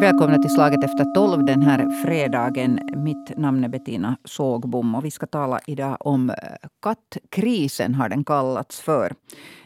Välkomna 0.00 0.38
till 0.38 0.50
Slaget 0.50 0.84
efter 0.84 1.14
tolv 1.14 1.44
den 1.44 1.62
här 1.62 2.04
fredagen. 2.04 2.80
Mitt 2.96 3.38
namn 3.38 3.64
är 3.64 3.68
Bettina 3.68 4.16
Sågbom 4.24 4.94
och 4.94 5.04
vi 5.04 5.10
ska 5.10 5.26
tala 5.26 5.60
idag 5.66 5.96
om 6.00 6.30
eh, 6.30 6.36
kattkrisen, 6.82 7.94
har 7.94 8.08
den 8.08 8.24
kallats 8.24 8.80
för. 8.80 9.12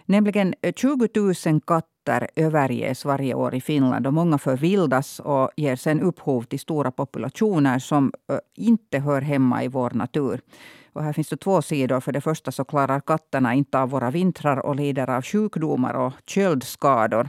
Nämligen 0.05 0.55
20 0.77 1.09
000 1.47 1.61
katter 1.61 2.29
överges 2.37 3.05
varje 3.05 3.35
år 3.35 3.55
i 3.55 3.61
Finland 3.61 4.07
och 4.07 4.15
många 4.15 4.39
förvildas 4.39 5.21
och 5.21 5.51
ger 5.57 5.77
sen 5.77 6.01
upphov 6.01 6.43
till 6.43 6.61
stora 6.61 6.91
populationer 6.91 7.79
som 7.79 8.13
eh, 8.31 8.39
inte 8.55 8.99
hör 8.99 9.21
hemma 9.21 9.65
i 9.65 9.69
vår 9.69 9.91
natur. 9.91 10.41
Och 10.93 11.03
här 11.03 11.13
finns 11.13 11.29
det 11.29 11.37
två 11.37 11.63
sidor. 11.63 12.01
För 12.01 12.13
det 12.13 12.21
första 12.21 12.53
så 12.53 12.65
klarar 12.65 13.01
katterna 13.01 13.55
inte 13.55 13.79
av 13.79 13.91
våra 13.91 14.11
vintrar 14.11 14.67
och 14.67 14.77
lider 14.77 15.11
av 15.11 15.23
sjukdomar 15.23 15.95
och 15.95 16.13
köldskador. 16.27 17.29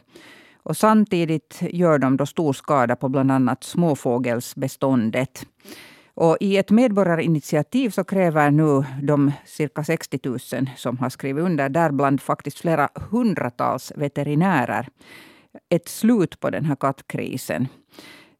Och 0.67 0.77
samtidigt 0.77 1.59
gör 1.61 1.99
de 1.99 2.17
då 2.17 2.25
stor 2.25 2.53
skada 2.53 2.95
på 2.95 3.09
bland 3.09 3.31
annat 3.31 3.63
småfågelsbeståndet. 3.63 5.45
Och 6.13 6.37
I 6.39 6.57
ett 6.57 6.71
medborgarinitiativ 6.71 7.89
så 7.89 8.03
kräver 8.03 8.51
nu 8.51 8.83
de 9.03 9.31
cirka 9.45 9.83
60 9.83 10.19
000 10.23 10.39
som 10.75 10.97
har 10.97 11.09
skrivit 11.09 11.43
under, 11.43 11.69
däribland 11.69 12.21
faktiskt 12.21 12.59
flera 12.59 12.89
hundratals 13.11 13.93
veterinärer, 13.95 14.87
ett 15.69 15.87
slut 15.87 16.39
på 16.39 16.49
den 16.49 16.65
här 16.65 16.75
kattkrisen. 16.75 17.67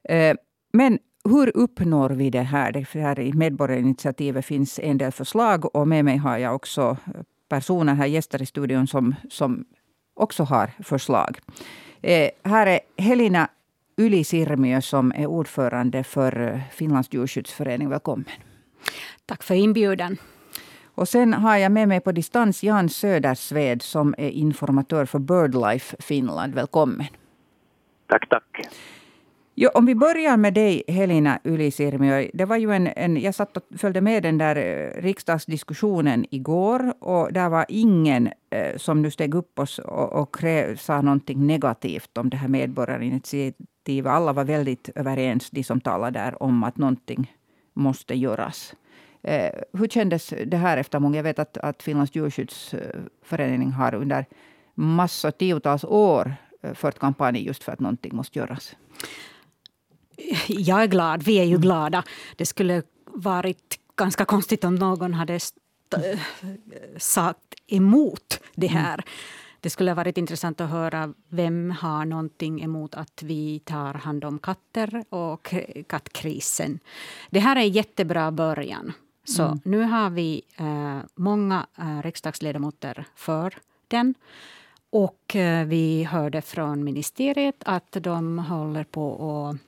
Eh, 0.10 0.36
men 0.74 1.00
hur 1.30 1.58
uppnår 1.58 2.10
vi 2.10 2.30
det 2.30 2.42
här? 2.42 2.72
Det 2.72 3.00
här 3.00 3.20
I 3.20 3.34
medborgarinitiativet 3.34 4.46
finns 4.46 4.80
en 4.80 4.98
del 4.98 5.12
förslag 5.12 5.76
och 5.76 5.88
med 5.88 6.06
mig 6.06 6.18
har 6.18 6.38
jag 6.38 6.56
också 6.56 6.98
personer 7.50 7.94
här, 7.94 8.06
gäster 8.06 8.42
i 8.42 8.46
studion, 8.46 8.88
som, 8.88 9.16
som 9.30 9.66
också 10.16 10.44
har 10.44 10.72
förslag. 10.84 11.40
Eh, 12.02 12.30
här 12.44 12.68
är 12.68 12.80
Helena 12.98 13.50
Ylisirmiö 13.98 14.82
som 14.82 15.12
är 15.16 15.26
ordförande 15.26 16.04
för 16.04 16.54
eh, 16.54 16.60
Finlands 16.72 17.14
djurskyddsförening. 17.14 17.90
Välkommen. 17.90 18.26
Tack 19.26 19.44
för 19.44 19.56
inbjudan. 19.56 20.18
Och 20.96 21.08
sen 21.08 21.34
har 21.34 21.58
jag 21.58 21.72
med 21.72 21.88
mig 21.88 22.00
på 22.00 22.12
distans 22.12 22.64
Jan 22.64 22.90
Södersved 22.90 23.82
som 23.82 24.16
är 24.18 24.30
informatör 24.30 25.06
för 25.06 25.20
Birdlife 25.20 25.96
Finland. 26.00 26.56
Välkommen. 26.56 27.08
Tack, 28.08 28.30
tack. 28.30 28.68
Jo, 29.60 29.70
om 29.74 29.86
vi 29.86 29.96
börjar 29.96 30.38
med 30.38 30.54
dig, 30.54 30.84
Helena 30.88 31.40
Ylisirmiö. 31.44 32.30
Det 32.34 32.46
var 32.46 32.58
ju 32.58 32.72
en, 32.72 32.88
en, 32.88 33.22
jag 33.22 33.36
satt 33.36 33.58
och 33.58 33.64
följde 33.78 34.02
med 34.02 34.24
den 34.24 34.38
där 34.38 34.56
eh, 34.56 35.02
riksdagsdiskussionen 35.02 36.26
igår. 36.32 36.94
Och 37.00 37.34
där 37.34 37.50
var 37.50 37.66
ingen 37.70 38.30
eh, 38.50 38.78
som 38.78 39.02
nu 39.02 39.12
steg 39.12 39.36
upp 39.36 39.60
och, 39.60 39.68
och, 39.86 40.22
och 40.22 40.36
kräv, 40.36 40.76
sa 40.76 41.02
någonting 41.02 41.48
negativt 41.48 42.18
om 42.18 42.30
det 42.30 42.38
här 42.38 42.48
medborgarinitiativet. 42.48 44.12
Alla 44.12 44.34
var 44.34 44.44
väldigt 44.44 44.90
överens, 44.96 45.50
de 45.50 45.64
som 45.64 45.82
talade 45.82 46.20
där, 46.20 46.44
om 46.44 46.64
att 46.64 46.78
någonting 46.78 47.34
måste 47.74 48.16
göras. 48.16 48.76
Eh, 49.24 49.52
hur 49.74 49.88
kändes 49.88 50.34
det 50.46 50.58
här 50.58 50.78
efter 50.78 51.00
många? 51.00 51.16
Jag 51.16 51.24
vet 51.24 51.40
att, 51.40 51.58
att 51.58 51.84
Finlands 51.84 52.16
djurskyddsförening 52.16 53.72
har 53.72 53.96
under 53.96 54.26
massor, 54.76 55.32
tiotals 55.32 55.84
år 55.84 56.36
eh, 56.62 56.74
fört 56.74 57.00
kampanj 57.00 57.46
just 57.46 57.64
för 57.64 57.72
att 57.72 57.80
någonting 57.80 58.16
måste 58.16 58.40
göras 58.40 58.76
jag 60.48 60.84
är 60.84 60.88
glad, 60.88 61.24
vi 61.24 61.40
är 61.40 61.44
ju 61.44 61.50
mm. 61.50 61.62
glada. 61.62 62.04
Det 62.36 62.46
skulle 62.46 62.84
varit 63.06 63.80
ganska 63.96 64.26
konstigt 64.26 64.64
om 64.64 64.76
någon 64.76 65.14
hade 65.14 65.40
sagt 66.98 67.56
emot 67.68 68.40
det 68.56 68.68
mm. 68.68 68.84
här. 68.84 69.04
Det 69.60 69.70
skulle 69.70 69.92
ha 69.92 69.96
varit 69.96 70.18
intressant 70.18 70.62
att 70.62 70.70
höra 70.70 71.14
vem 71.30 71.72
har 71.72 72.06
någonting 72.06 72.64
emot 72.64 72.96
att 72.96 73.24
vi 73.24 73.60
tar 73.60 73.94
hand 73.94 74.26
om 74.26 74.40
katter 74.40 75.04
och 75.10 75.54
kattkrisen. 75.88 76.80
Det 77.30 77.40
här 77.40 77.56
är 77.56 77.60
en 77.60 77.70
jättebra 77.70 78.32
början. 78.32 78.94
Så 79.24 79.44
mm. 79.44 79.60
nu 79.64 79.82
har 79.82 80.10
vi 80.10 80.42
eh, 80.56 81.00
många 81.16 81.68
eh, 81.78 82.02
riksdagsledamöter 82.02 83.06
för 83.16 83.54
den. 83.88 84.16
Och 84.90 85.36
eh, 85.36 85.66
vi 85.66 86.04
hörde 86.04 86.42
från 86.42 86.84
ministeriet 86.84 87.56
att 87.66 87.92
de 87.92 88.40
håller 88.40 88.84
på 88.84 89.14
att 89.50 89.67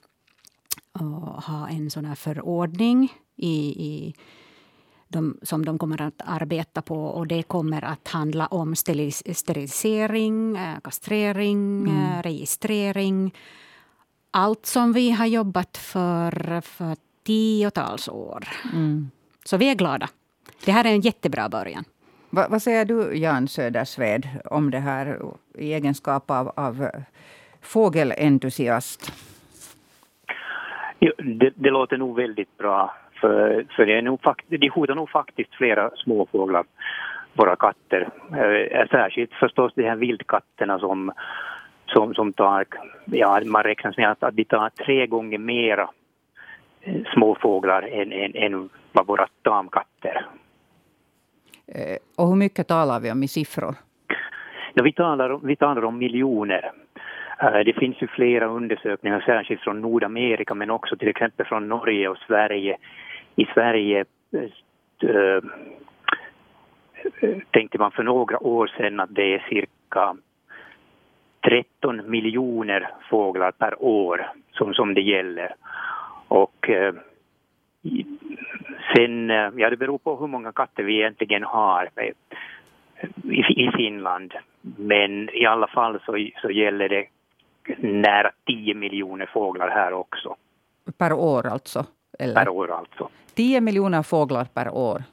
ha 1.45 1.69
en 1.69 1.89
sån 1.89 2.05
här 2.05 2.15
förordning 2.15 3.13
i, 3.35 3.55
i 3.85 4.13
de, 5.07 5.39
som 5.43 5.65
de 5.65 5.77
kommer 5.77 6.01
att 6.01 6.21
arbeta 6.25 6.81
på. 6.81 7.05
Och 7.05 7.27
Det 7.27 7.43
kommer 7.43 7.83
att 7.83 8.07
handla 8.07 8.47
om 8.47 8.75
sterilisering, 8.75 10.57
eh, 10.57 10.79
kastrering, 10.83 11.87
mm. 11.87 11.97
Eh, 11.97 12.21
registrering. 12.21 13.33
Allt 14.31 14.65
som 14.65 14.93
vi 14.93 15.11
har 15.11 15.25
jobbat 15.25 15.77
för 15.77 16.61
för 16.61 16.97
tiotals 17.23 18.07
år. 18.07 18.47
Mm. 18.73 19.09
Så 19.45 19.57
vi 19.57 19.69
är 19.69 19.75
glada. 19.75 20.09
Det 20.65 20.71
här 20.71 20.85
är 20.85 20.89
en 20.89 21.01
jättebra 21.01 21.49
början. 21.49 21.83
Va, 22.29 22.47
vad 22.49 22.61
säger 22.61 22.85
du, 22.85 23.13
Jan 23.17 23.47
Södersved, 23.47 24.27
om 24.45 24.71
det 24.71 24.79
här 24.79 25.21
i 25.57 25.73
egenskap 25.73 26.31
av, 26.31 26.51
av 26.55 26.87
fågelentusiast? 27.61 29.11
Det, 31.17 31.53
det, 31.55 31.69
låter 31.69 31.97
nog 31.97 32.15
väldigt 32.15 32.57
bra. 32.57 32.93
För, 33.21 33.65
för 33.75 33.85
det, 33.85 33.97
är 33.97 34.01
nog, 34.01 34.19
det 34.47 34.71
hotar 34.71 34.95
nog 34.95 35.09
faktiskt 35.09 35.55
flera 35.55 35.91
småfåglar, 35.95 36.65
våra 37.33 37.55
katter. 37.55 38.09
Eh, 38.31 38.87
särskilt 38.87 39.33
förstås 39.33 39.73
de 39.75 39.83
här 39.83 39.95
vildkatterna 39.95 40.79
som, 40.79 41.11
som, 41.85 42.13
som 42.13 42.33
tar, 42.33 42.65
ja 43.05 43.41
man 43.45 43.63
räknar 43.63 43.93
med 43.97 44.11
att, 44.11 44.23
att 44.23 44.35
de 44.35 44.43
tar 44.43 44.69
tre 44.69 45.07
gånger 45.07 45.37
mera 45.37 45.89
eh, 46.81 47.01
småfåglar 47.13 47.81
än, 47.81 48.11
än, 48.11 48.35
än 48.35 48.69
vad 48.91 49.07
våra 49.07 49.27
tamkatter. 49.41 50.25
Eh, 51.67 51.97
och 52.17 52.27
hur 52.27 52.35
mycket 52.35 52.67
talar 52.67 52.99
vi 52.99 53.11
om 53.11 53.23
i 53.23 53.27
siffror? 53.27 53.75
Ja, 54.73 54.83
vi, 54.83 54.93
talar, 54.93 55.39
vi 55.43 55.55
talar 55.55 55.85
om 55.85 55.97
miljoner. 55.97 56.71
Eh, 57.41 57.59
det 57.65 57.73
finns 57.73 58.01
ju 58.01 58.07
flera 58.07 58.45
undersökningar, 58.45 59.23
särskilt 59.25 59.61
från 59.61 59.81
Nordamerika 59.81 60.53
men 60.53 60.69
också 60.69 60.97
till 60.97 61.07
exempel 61.07 61.45
från 61.45 61.67
Norge 61.67 62.09
och 62.09 62.17
Sverige. 62.17 62.77
I 63.35 63.45
Sverige 63.45 64.05
äh, 65.01 65.43
tänkte 67.51 67.77
man 67.77 67.91
för 67.91 68.03
några 68.03 68.43
år 68.43 68.67
sedan 68.67 68.99
att 68.99 69.15
det 69.15 69.35
är 69.35 69.45
cirka 69.49 70.15
13 71.41 72.11
miljoner 72.11 72.91
fåglar 73.09 73.51
per 73.51 73.83
år 73.83 74.31
som, 74.51 74.73
som 74.73 74.93
det 74.93 75.01
gäller. 75.01 75.55
Och 76.27 76.69
äh, 76.69 76.93
sen, 78.95 79.29
ja 79.29 79.69
det 79.69 79.77
beror 79.77 79.97
på 79.97 80.15
hur 80.15 80.27
många 80.27 80.51
katter 80.51 80.83
vi 80.83 80.99
egentligen 80.99 81.43
har 81.43 81.89
i, 83.23 83.63
i 83.63 83.71
Finland. 83.77 84.33
Men 84.77 85.29
i 85.29 85.45
alla 85.45 85.67
fall 85.67 85.99
så, 86.05 86.27
så 86.41 86.51
gäller 86.51 86.89
det 86.89 87.05
nära 87.77 88.31
10 88.45 88.73
miljoner 88.73 89.25
fåglar 89.33 89.69
här 89.69 89.93
också. 89.93 90.35
Per 90.97 91.13
år 91.13 91.47
alltså? 91.47 91.85
Eller? 92.19 92.35
Per 92.35 92.49
år 92.49 92.71
alltså. 92.71 93.09
10 93.33 93.61
miljoner 93.61 94.03
fåglar 94.03 94.45
per 94.45 94.69
år. 94.69 95.03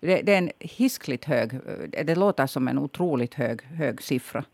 Det, 0.00 0.22
det, 0.22 0.34
är 0.34 0.38
en 0.38 0.50
hiskligt 0.58 1.24
hög... 1.24 1.50
Det 2.04 2.14
låter 2.14 2.46
som 2.46 2.68
en 2.68 2.78
otroligt 2.78 3.34
hög, 3.34 3.62
hög 3.62 4.02
siffra. 4.02 4.44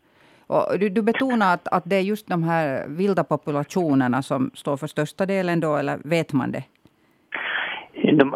Och 0.47 0.79
du, 0.79 0.89
du 0.89 1.01
betonar 1.01 1.53
att, 1.53 1.67
att 1.67 1.83
det 1.85 1.95
är 1.95 2.01
just 2.01 2.27
de 2.27 2.43
här 2.43 2.87
vilda 2.87 3.23
populationerna 3.23 4.21
som 4.21 4.51
står 4.53 4.77
för 4.77 4.87
största 4.87 5.25
delen 5.25 5.59
då, 5.59 5.75
eller 5.75 5.97
vet 6.03 6.33
man 6.33 6.51
det? 6.51 6.63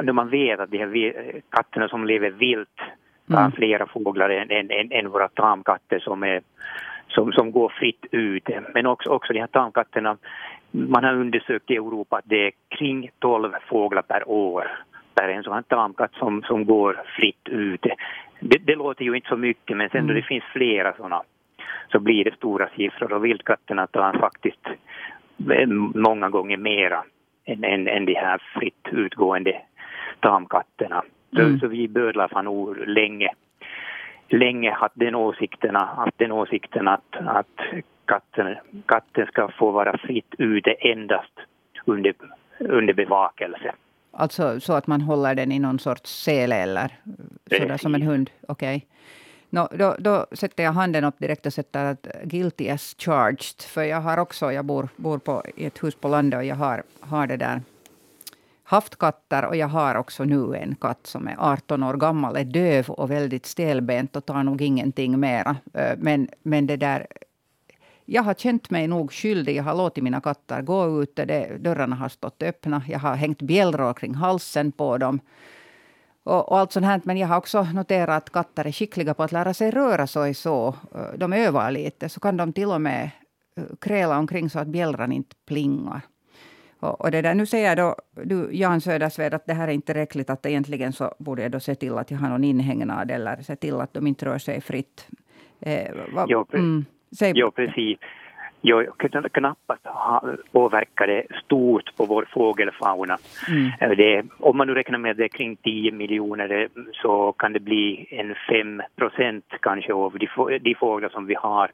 När 0.04 0.14
man 0.14 0.30
vet 0.30 0.60
att 0.60 0.72
de 0.72 0.78
här 0.78 1.42
katterna 1.50 1.88
som 1.88 2.06
lever 2.06 2.30
vilt 2.30 2.80
har 3.30 3.40
mm. 3.40 3.52
flera 3.52 3.88
fåglar 3.88 4.30
än, 4.30 4.52
än, 4.52 4.72
än, 4.72 4.92
än 4.92 5.10
våra 5.10 5.28
tamkatter 5.28 6.00
som 6.00 6.24
är 6.24 6.42
som, 7.14 7.32
som 7.32 7.52
går 7.52 7.70
fritt 7.70 8.06
ut. 8.12 8.50
Men 8.74 8.86
också, 8.86 9.10
också 9.10 9.34
de 9.34 9.40
här 9.40 9.48
tamkatterna, 9.48 10.18
man 10.72 11.04
har 11.04 11.14
undersökt 11.14 11.72
i 11.72 11.76
Europa 11.76 12.18
att 12.18 12.26
det 12.26 12.48
är 12.48 12.52
kring 12.70 13.10
12 13.20 13.52
fåglar 13.70 14.02
per 14.02 14.30
år 14.30 14.68
per 15.16 15.30
en 15.30 15.44
sån 15.44 15.54
här 15.54 15.62
tamkatt 15.62 16.14
som, 16.14 16.44
som 16.44 16.66
går 16.66 17.02
fritt 17.16 17.48
ut. 17.50 17.86
Det, 18.40 18.58
det 18.58 18.76
låter 18.76 19.06
ju 19.06 19.16
inte 19.16 19.30
så 19.30 19.38
mycket 19.38 19.78
men 19.78 19.90
sen 19.90 20.00
mm. 20.00 20.08
då 20.08 20.14
det 20.14 20.28
finns 20.28 20.44
flera 20.44 20.94
såna 20.94 21.24
så 21.92 22.00
blir 22.00 22.24
det 22.24 22.36
stora 22.36 22.70
siffror 22.76 23.14
och 23.14 23.26
vildkatterna 23.26 23.88
tar 23.88 24.20
faktiskt 24.20 24.68
många 25.96 26.30
gånger 26.30 26.58
mera 26.58 27.04
än, 27.46 27.64
än, 27.64 27.88
än 27.88 28.06
de 28.06 28.14
här 28.14 28.42
fritt 28.60 28.88
utgående 28.92 29.62
tamkatterna. 30.20 31.04
Mm. 31.38 31.54
Så, 31.54 31.60
så 31.60 31.68
vi 31.68 31.88
bödlar 31.88 32.30
har 32.32 32.44
nog 32.44 32.78
länge 32.88 33.30
länge 34.34 34.72
haft 34.72 34.96
den 34.96 35.16
åsikten, 35.16 35.76
haft 35.76 36.18
den 36.18 36.32
åsikten 36.32 36.88
att, 36.88 37.16
att 37.26 37.60
katten, 38.06 38.56
katten 38.86 39.28
ska 39.28 39.52
få 39.60 39.72
vara 39.72 39.98
fritt 39.98 40.36
ute 40.38 40.72
endast 40.72 41.40
under, 41.86 42.14
under 42.60 42.94
bevakelse. 42.94 43.74
Alltså 44.12 44.60
så 44.60 44.74
att 44.74 44.88
man 44.88 45.02
håller 45.02 45.36
den 45.36 45.52
i 45.52 45.60
någon 45.60 45.80
sorts 45.80 46.24
sele 46.24 46.56
eller 46.56 46.92
sådär 47.52 47.78
som 47.78 47.96
en 47.96 48.02
hund? 48.02 48.30
Okej. 48.48 48.76
Okay. 48.76 48.88
No, 49.50 49.68
då, 49.72 49.96
då 50.00 50.26
sätter 50.32 50.64
jag 50.64 50.72
handen 50.72 51.04
upp 51.04 51.20
direkt 51.20 51.46
och 51.46 51.54
sätter 51.54 51.86
att 51.86 52.08
guilty 52.24 52.70
as 52.70 52.96
charged. 53.00 53.62
För 53.74 53.84
jag 53.84 54.02
har 54.02 54.18
också, 54.18 54.52
jag 54.52 54.66
bor, 54.66 54.90
bor 54.96 55.18
på, 55.18 55.44
i 55.56 55.66
ett 55.66 55.84
hus 55.84 55.96
på 55.96 56.08
landet 56.08 56.38
och 56.38 56.46
jag 56.46 56.56
har, 56.56 56.84
har 57.00 57.28
det 57.28 57.38
där 57.38 57.62
haft 58.64 58.96
katter 58.96 59.46
och 59.46 59.56
jag 59.56 59.68
har 59.68 59.96
också 59.96 60.24
nu 60.24 60.56
en 60.56 60.76
katt 60.76 61.08
som 61.08 61.28
är 61.28 61.36
18 61.40 61.84
år 61.84 61.94
gammal, 61.94 62.36
är 62.36 62.44
döv 62.44 62.90
och 62.90 63.12
väldigt 63.12 63.46
stelbent 63.46 64.16
och 64.16 64.26
tar 64.26 64.44
nog 64.44 64.62
ingenting 64.62 65.20
mera. 65.20 65.56
Eh, 65.74 65.98
men, 65.98 66.30
men 66.44 66.68
det 66.68 66.78
där 66.78 67.08
jag 68.06 68.24
har 68.24 68.34
känt 68.34 68.70
mig 68.70 68.88
nog 68.88 69.14
skyldig. 69.14 69.56
Jag 69.56 69.64
har 69.64 69.76
låtit 69.76 70.04
mina 70.04 70.22
katter 70.22 70.62
gå 70.62 71.04
ute. 71.04 71.26
Det, 71.26 71.58
dörrarna 71.58 71.96
har 71.96 72.10
stått 72.10 72.44
öppna. 72.44 72.82
Jag 72.88 73.00
har 73.00 73.16
hängt 73.16 73.42
bjällror 73.42 73.94
kring 73.94 74.16
halsen 74.16 74.72
på 74.72 74.98
dem. 74.98 75.20
Och, 76.24 76.52
och 76.52 76.60
allt 76.60 76.72
sånt 76.72 76.86
här. 76.86 77.02
Men 77.04 77.18
jag 77.18 77.28
har 77.28 77.38
också 77.38 77.64
noterat 77.64 78.24
att 78.24 78.30
katter 78.30 78.68
är 78.68 78.72
skickliga 78.72 79.14
på 79.14 79.24
att 79.24 79.32
lära 79.32 79.54
sig 79.54 79.72
röra 79.72 80.08
sig 80.08 80.34
så. 80.34 80.76
Eh, 80.96 81.18
de 81.18 81.34
övar 81.34 81.72
lite. 81.72 82.10
Så 82.10 82.20
kan 82.20 82.38
de 82.38 82.54
till 82.54 82.68
och 82.68 82.82
med 82.82 83.10
eh, 83.56 83.64
kräla 83.82 84.18
omkring 84.18 84.50
så 84.50 84.60
att 84.60 84.68
bjällran 84.68 85.12
inte 85.12 85.36
plingar. 85.46 86.02
Och, 86.84 87.02
och 87.02 87.12
det 87.12 87.22
där, 87.22 87.34
nu 87.34 87.46
säger 87.46 87.76
då 87.76 87.96
du, 88.12 88.50
Jan 88.52 88.82
Södersved 88.82 89.34
att 89.34 89.46
det 89.46 89.54
här 89.54 89.68
är 89.68 89.72
inte 89.72 89.94
tillräckligt. 89.94 90.30
Att 90.30 90.46
egentligen 90.46 90.94
så 90.94 91.16
borde 91.20 91.42
jag 91.42 91.52
då 91.52 91.60
se 91.60 91.76
till 91.76 91.98
att 91.98 92.12
jag 92.12 92.18
har 92.18 92.30
någon 92.30 92.44
inhägnad 92.44 93.12
eller 93.12 93.42
se 93.42 93.56
till 93.56 93.82
att 93.82 93.94
de 93.94 94.08
inte 94.08 94.26
rör 94.26 94.38
sig 94.38 94.62
fritt. 94.62 95.08
Eh, 95.62 95.92
va, 96.14 96.26
jo, 96.30 96.46
mm, 96.54 96.86
jo, 97.36 97.52
precis. 97.52 97.98
Jo, 98.66 98.84
knappast 99.34 99.84
påverkar 100.52 101.08
det 101.08 101.24
stort 101.46 101.96
på 101.98 102.06
vår 102.06 102.28
fågelfauna. 102.34 103.18
Mm. 103.50 103.72
Eh, 103.80 103.98
det, 103.98 104.24
om 104.40 104.58
man 104.58 104.68
nu 104.68 104.74
räknar 104.74 105.00
med 105.00 105.18
det 105.18 105.30
kring 105.30 105.56
10 105.56 105.92
miljoner 105.92 106.62
eh, 106.62 106.68
så 106.94 107.32
kan 107.32 107.54
det 107.54 107.60
bli 107.60 108.08
en 108.10 108.36
5 108.50 108.82
procent 108.96 109.46
kanske 109.62 109.94
av 109.94 110.18
de, 110.18 110.60
de 110.60 110.76
fåglar 110.76 111.10
som 111.10 111.26
vi 111.26 111.36
har 111.36 111.72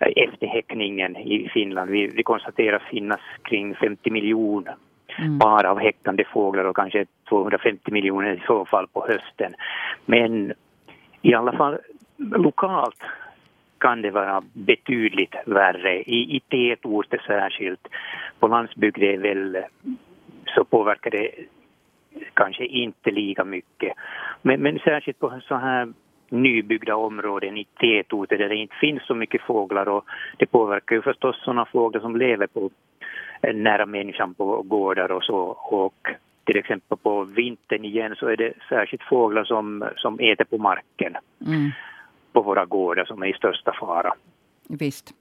efter 0.00 0.46
häckningen 0.46 1.16
i 1.16 1.48
Finland. 1.48 1.90
Vi, 1.90 2.06
vi 2.06 2.22
konstaterar 2.22 2.78
finnas 2.78 3.20
kring 3.42 3.74
50 3.74 4.10
miljoner 4.10 4.76
mm. 5.18 5.38
par 5.38 5.64
av 5.64 5.78
häckande 5.78 6.24
fåglar 6.24 6.64
och 6.64 6.76
kanske 6.76 7.06
250 7.28 7.92
miljoner 7.92 8.32
i 8.32 8.42
så 8.46 8.64
fall 8.64 8.86
på 8.86 9.06
hösten. 9.08 9.54
Men 10.06 10.52
i 11.22 11.34
alla 11.34 11.52
fall 11.52 11.78
lokalt 12.18 13.02
kan 13.78 14.02
det 14.02 14.10
vara 14.10 14.42
betydligt 14.52 15.34
värre, 15.46 16.02
i, 16.02 16.36
i 16.36 16.40
tätorter 16.40 17.22
särskilt. 17.26 17.88
På 18.38 18.48
landsbygden 18.48 19.22
väl, 19.22 19.58
så 20.54 20.64
påverkar 20.64 21.10
det 21.10 21.30
kanske 22.34 22.66
inte 22.66 23.10
lika 23.10 23.44
mycket. 23.44 23.92
Men, 24.42 24.60
men 24.60 24.78
särskilt 24.78 25.18
på 25.18 25.40
så 25.48 25.54
här 25.54 25.92
nybyggda 26.28 26.96
områden 26.96 27.56
i 27.56 27.66
tätorter 27.80 28.38
där 28.38 28.48
det 28.48 28.56
inte 28.56 28.74
finns 28.80 29.06
så 29.06 29.14
mycket 29.14 29.42
fåglar 29.42 29.88
och 29.88 30.04
det 30.38 30.46
påverkar 30.46 30.96
ju 30.96 31.02
förstås 31.02 31.44
sådana 31.44 31.66
fåglar 31.66 32.00
som 32.00 32.16
lever 32.16 32.46
på 32.46 32.70
eh, 33.42 33.54
nära 33.54 33.86
människan 33.86 34.34
på 34.34 34.62
gårdar 34.62 35.12
och 35.12 35.22
så 35.22 35.36
och 35.56 36.08
till 36.44 36.56
exempel 36.56 36.98
på 36.98 37.24
vintern 37.24 37.84
igen 37.84 38.14
så 38.16 38.26
är 38.26 38.36
det 38.36 38.52
särskilt 38.68 39.02
fåglar 39.02 39.44
som, 39.44 39.84
som 39.96 40.18
äter 40.18 40.44
på 40.44 40.58
marken 40.58 41.16
mm. 41.46 41.70
på 42.32 42.42
våra 42.42 42.64
gårdar 42.64 43.04
som 43.04 43.22
är 43.22 43.26
i 43.26 43.32
största 43.32 43.72
fara. 43.80 44.14
Visst. 44.68 45.14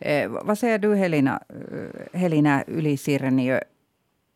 Eh, 0.00 0.30
vad 0.44 0.58
säger 0.58 0.78
du 0.78 0.94
Helena, 0.94 1.40
eh, 1.48 2.20
Helena 2.20 2.62
Ylisirniö? 2.68 3.60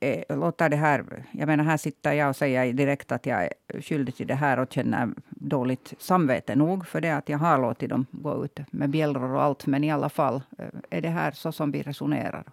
Eh, 0.04 0.38
låter 0.38 0.68
det 0.68 0.76
här... 0.76 1.24
Jag 1.32 1.46
menar, 1.46 1.64
här 1.64 1.76
sitter 1.76 2.12
jag 2.12 2.28
och 2.28 2.36
säger 2.36 2.72
direkt 2.72 3.12
att 3.12 3.26
jag 3.26 3.44
är 3.44 3.80
skyldig 3.80 4.16
till 4.16 4.26
det 4.26 4.34
här 4.34 4.58
och 4.58 4.72
känner 4.72 5.08
dåligt 5.30 5.94
samvete 5.98 6.56
nog 6.56 6.86
för 6.86 7.00
det 7.00 7.10
att 7.10 7.28
jag 7.28 7.38
har 7.38 7.58
låtit 7.58 7.90
dem 7.90 8.06
gå 8.10 8.44
ut 8.44 8.60
med 8.70 8.90
bjällror 8.90 9.34
och 9.34 9.42
allt. 9.42 9.66
Men 9.66 9.84
i 9.84 9.90
alla 9.90 10.08
fall, 10.08 10.42
eh, 10.58 10.66
är 10.90 11.00
det 11.00 11.08
här 11.08 11.32
så 11.32 11.52
som 11.52 11.70
vi 11.70 11.82
resonerar? 11.82 12.44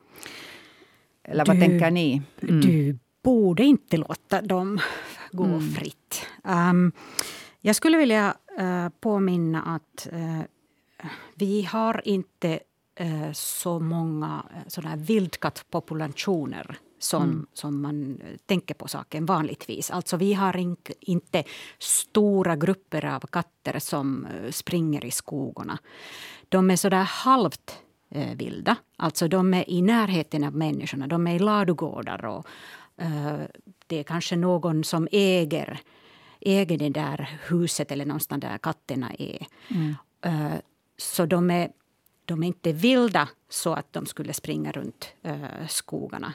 Eller 1.24 1.46
vad 1.46 1.56
du, 1.56 1.62
tänker 1.62 1.92
ni? 1.92 2.22
Mm. 2.42 2.62
Du 2.62 2.98
borde 3.24 3.64
inte 3.64 3.98
låta 3.98 4.42
dem 4.42 4.80
gå 5.32 5.44
mm. 5.44 5.62
fritt. 5.62 6.28
Um, 6.44 6.92
jag 7.62 7.76
skulle 7.76 7.98
vilja 7.98 8.36
uh, 8.60 8.90
påminna 9.00 9.62
att 9.62 10.08
uh, 10.14 10.42
vi 11.36 11.64
har 11.64 12.02
inte 12.08 12.60
uh, 13.02 13.32
så 13.34 13.80
många 13.80 14.46
uh, 14.78 14.96
vildkattpopulationer 14.96 16.78
som, 17.04 17.24
mm. 17.24 17.48
som 17.54 17.82
man 17.82 18.22
tänker 18.46 18.74
på 18.74 18.88
saken 18.88 19.26
vanligtvis. 19.26 19.92
Alltså 19.92 20.18
vi 20.18 20.34
har 20.34 20.58
in, 20.58 20.78
inte 21.00 21.44
stora 21.80 22.56
grupper 22.56 23.06
av 23.06 23.20
katter 23.20 23.80
som 23.80 24.26
eh, 24.26 24.52
springer 24.52 25.06
i 25.06 25.12
skogarna. 25.12 25.78
De 26.50 26.72
är 26.72 26.76
sådär 26.76 27.04
halvt 27.04 27.78
eh, 28.10 28.36
vilda. 28.36 28.76
Alltså 28.98 29.28
de 29.28 29.54
är 29.54 29.70
i 29.70 29.82
närheten 29.82 30.44
av 30.44 30.56
människorna. 30.56 31.08
De 31.08 31.28
är 31.28 31.36
i 31.36 31.40
ladugårdar 31.40 32.26
och 32.26 32.48
eh, 32.98 33.40
det 33.88 34.00
är 34.00 34.04
kanske 34.04 34.36
någon 34.36 34.84
som 34.84 35.08
äger 35.12 35.82
äger 36.42 36.78
det 36.78 36.90
där 36.90 37.40
huset 37.48 37.92
eller 37.92 38.06
någonstans 38.06 38.42
där 38.42 38.58
katterna 38.58 39.12
är. 39.20 39.48
Mm. 39.68 39.96
Uh, 40.26 40.60
så 40.98 41.26
de 41.26 41.52
är, 41.52 41.72
de 42.26 42.44
är 42.44 42.48
inte 42.48 42.72
vilda 42.74 43.30
så 43.50 43.74
att 43.74 43.94
de 43.94 44.06
skulle 44.06 44.34
springa 44.34 44.72
runt 44.72 45.14
uh, 45.26 45.68
skogarna. 45.70 46.34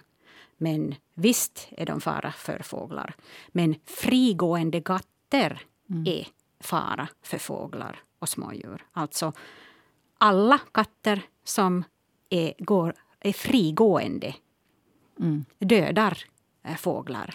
Men 0.56 0.94
visst 1.14 1.68
är 1.70 1.86
de 1.86 2.00
fara 2.00 2.32
för 2.32 2.58
fåglar. 2.58 3.14
Men 3.48 3.74
frigående 3.84 4.80
katter 4.80 5.62
mm. 5.90 6.06
är 6.06 6.26
fara 6.60 7.08
för 7.22 7.38
fåglar 7.38 8.02
och 8.18 8.28
smådjur. 8.28 8.86
Alltså 8.92 9.32
alla 10.18 10.58
katter 10.72 11.22
som 11.44 11.84
är, 12.30 12.54
går, 12.58 12.94
är 13.20 13.32
frigående 13.32 14.34
mm. 15.20 15.44
dödar 15.58 16.18
äh, 16.62 16.76
fåglar. 16.76 17.34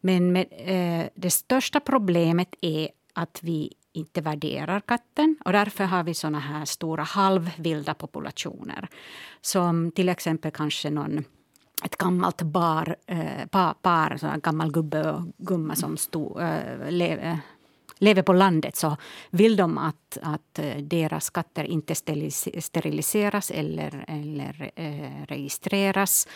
Men 0.00 0.32
med, 0.32 0.46
eh, 0.50 1.06
det 1.14 1.30
största 1.30 1.80
problemet 1.80 2.54
är 2.60 2.88
att 3.12 3.40
vi 3.42 3.72
inte 3.92 4.20
värderar 4.20 4.80
katten. 4.80 5.36
och 5.44 5.52
Därför 5.52 5.84
har 5.84 6.02
vi 6.02 6.14
såna 6.14 6.40
här 6.40 6.64
stora 6.64 7.02
halvvilda 7.02 7.94
populationer. 7.94 8.88
Som 9.40 9.90
till 9.90 10.08
exempel 10.08 10.50
kanske 10.50 10.90
någon 10.90 11.24
ett 11.84 11.96
gammalt 11.96 12.42
bar, 12.42 12.96
eh, 13.06 13.46
par, 13.50 13.74
par 13.74 14.16
så 14.16 14.26
gammal 14.42 14.72
gubbe 14.72 15.10
och 15.10 15.22
gumma 15.36 15.76
som 15.76 15.96
stod, 15.96 16.40
eh, 16.40 16.90
lever, 16.90 17.30
eh, 17.30 17.36
lever 17.98 18.22
på 18.22 18.32
landet 18.32 18.76
så 18.76 18.96
vill 19.30 19.56
de 19.56 19.78
att, 19.78 20.18
att 20.22 20.58
eh, 20.58 20.76
deras 20.76 21.30
katter 21.30 21.64
inte 21.64 21.94
steriliseras 22.60 23.50
eller, 23.50 24.04
eller 24.08 24.70
eh, 24.76 25.26
registreras. 25.28 26.28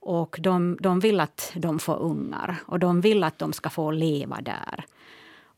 Och 0.00 0.36
de, 0.40 0.78
de 0.80 1.00
vill 1.00 1.20
att 1.20 1.52
de 1.54 1.78
får 1.78 1.98
ungar 1.98 2.56
och 2.66 2.78
de 2.78 3.00
vill 3.00 3.24
att 3.24 3.38
de 3.38 3.52
ska 3.52 3.70
få 3.70 3.90
leva 3.90 4.40
där. 4.40 4.84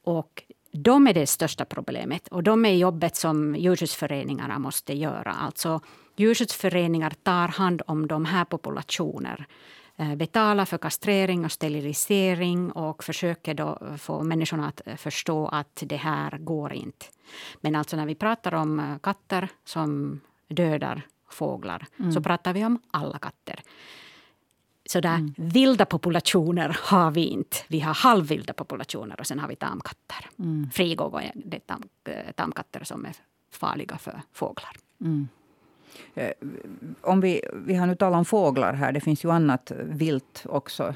Och 0.05 0.43
de 0.73 1.07
är 1.07 1.15
det 1.15 1.27
största 1.27 1.65
problemet 1.65 2.29
och 2.29 2.43
de 2.43 2.65
är 2.65 2.75
jobbet 2.75 3.17
som 3.17 3.57
djurskyddsföreningarna 3.57 4.59
måste 4.59 4.95
göra. 4.95 5.33
Alltså 5.33 5.81
Djurskyddsföreningar 6.19 7.11
tar 7.23 7.49
hand 7.49 7.83
om 7.87 8.07
de 8.07 8.25
här 8.25 8.45
populationerna 8.45 9.45
eh, 9.97 10.15
betalar 10.15 10.65
för 10.65 10.79
kastrering 10.79 11.45
och 11.45 11.53
sterilisering 11.53 12.73
och 12.73 13.05
försöker 13.05 13.55
då 13.55 13.79
få 13.99 14.23
människorna 14.23 14.69
att 14.69 15.01
förstå 15.01 15.47
att 15.47 15.83
det 15.87 15.97
här 15.97 16.39
går 16.39 16.73
inte. 16.73 17.07
Men 17.61 17.75
alltså 17.75 17.97
när 17.97 18.07
vi 18.07 18.15
pratar 18.15 18.55
om 18.55 18.81
eh, 18.81 18.99
katter 18.99 19.49
som 19.65 20.21
dödar 20.49 21.03
fåglar 21.31 21.87
mm. 21.99 22.13
så 22.13 22.21
pratar 22.21 22.53
vi 22.53 22.65
om 22.65 22.79
alla 22.91 23.19
katter. 23.19 23.63
Så 24.87 25.01
där 25.01 25.15
mm. 25.15 25.35
vilda 25.37 25.85
populationer 25.85 26.77
har 26.83 27.11
vi 27.11 27.25
inte. 27.25 27.57
Vi 27.69 27.81
har 27.81 27.95
halvvilda 27.95 28.53
populationer 28.53 29.21
och 29.21 29.27
sen 29.27 29.39
har 29.39 29.49
vi 29.49 29.57
tamkatter. 29.57 30.31
Mm. 30.39 30.71
Frigående 30.71 31.61
tam, 31.67 31.83
eh, 32.05 32.33
tamkatter 32.35 32.85
som 32.85 33.05
är 33.05 33.13
farliga 33.51 33.99
för 33.99 34.23
fåglar. 34.33 34.73
Mm. 35.01 35.29
Eh, 36.15 36.33
om 37.01 37.21
vi, 37.21 37.43
vi 37.53 37.75
har 37.75 37.87
nu 37.87 37.95
talat 37.95 38.19
om 38.19 38.25
fåglar 38.25 38.73
här. 38.73 38.93
Det 38.93 39.01
finns 39.01 39.25
ju 39.25 39.31
annat 39.31 39.73
vilt 39.77 40.45
också 40.49 40.95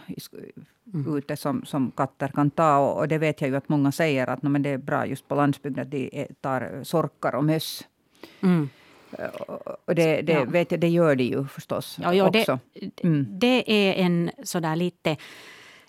mm. 0.94 1.16
ute 1.16 1.36
som, 1.36 1.64
som 1.64 1.90
katter 1.90 2.28
kan 2.28 2.50
ta. 2.50 2.78
Och, 2.78 2.98
och, 2.98 3.08
det 3.08 3.18
vet 3.18 3.40
jag 3.40 3.50
ju 3.50 3.56
att 3.56 3.68
många 3.68 3.92
säger 3.92 4.26
att 4.26 4.42
no, 4.42 4.48
men 4.48 4.62
det 4.62 4.70
är 4.70 4.78
bra 4.78 5.06
just 5.06 5.28
på 5.28 5.34
landsbygden 5.34 5.82
att 5.82 5.90
de 5.90 6.28
tar 6.40 6.84
sorkar 6.84 7.34
och 7.34 7.44
möss. 7.44 7.84
Mm. 8.40 8.68
Eh, 9.18 9.26
och 9.84 9.94
det, 9.94 10.22
det, 10.22 10.32
ja. 10.32 10.44
vet 10.44 10.70
jag, 10.70 10.80
det 10.80 10.88
gör 10.88 11.16
de 11.16 11.24
ju 11.24 11.44
förstås 11.44 11.98
ja, 12.02 12.14
ja, 12.14 12.28
också. 12.28 12.58
Det, 12.74 13.04
mm. 13.04 13.26
det 13.30 13.72
är 13.72 14.04
en 14.04 14.30
sådär 14.44 14.76
lite 14.76 15.16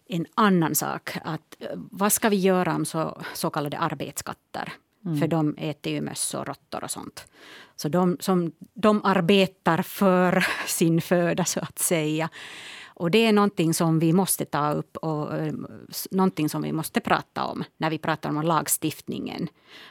en 0.07 0.25
annan 0.35 0.75
sak. 0.75 1.17
Att, 1.23 1.55
eh, 1.59 1.67
vad 1.73 2.11
ska 2.13 2.29
vi 2.29 2.35
göra 2.35 2.75
om 2.75 2.85
så, 2.85 3.21
så 3.33 3.49
kallade 3.49 3.77
arbetskatter? 3.77 4.73
Mm. 5.05 5.19
För 5.19 5.27
de 5.27 5.55
äter 5.57 5.93
ju 5.93 6.01
möss 6.01 6.33
och 6.33 6.47
råttor 6.47 6.83
och 6.83 6.91
sånt. 6.91 7.27
Så 7.75 7.89
de, 7.89 8.17
som, 8.19 8.51
de 8.73 9.01
arbetar 9.03 9.81
för 9.81 10.45
sin 10.67 11.01
föda, 11.01 11.45
så 11.45 11.59
att 11.59 11.79
säga. 11.79 12.29
Och 12.85 13.11
det 13.11 13.25
är 13.25 13.33
någonting 13.33 13.73
som 13.73 13.99
vi 13.99 14.13
måste 14.13 14.45
ta 14.45 14.71
upp 14.71 14.97
och 14.97 15.33
uh, 15.33 15.53
någonting 16.11 16.49
som 16.49 16.61
vi 16.61 16.71
måste 16.71 16.99
prata 16.99 17.45
om 17.45 17.63
när 17.77 17.89
vi 17.89 17.97
pratar 17.97 18.29
om 18.29 18.41
lagstiftningen. 18.41 19.47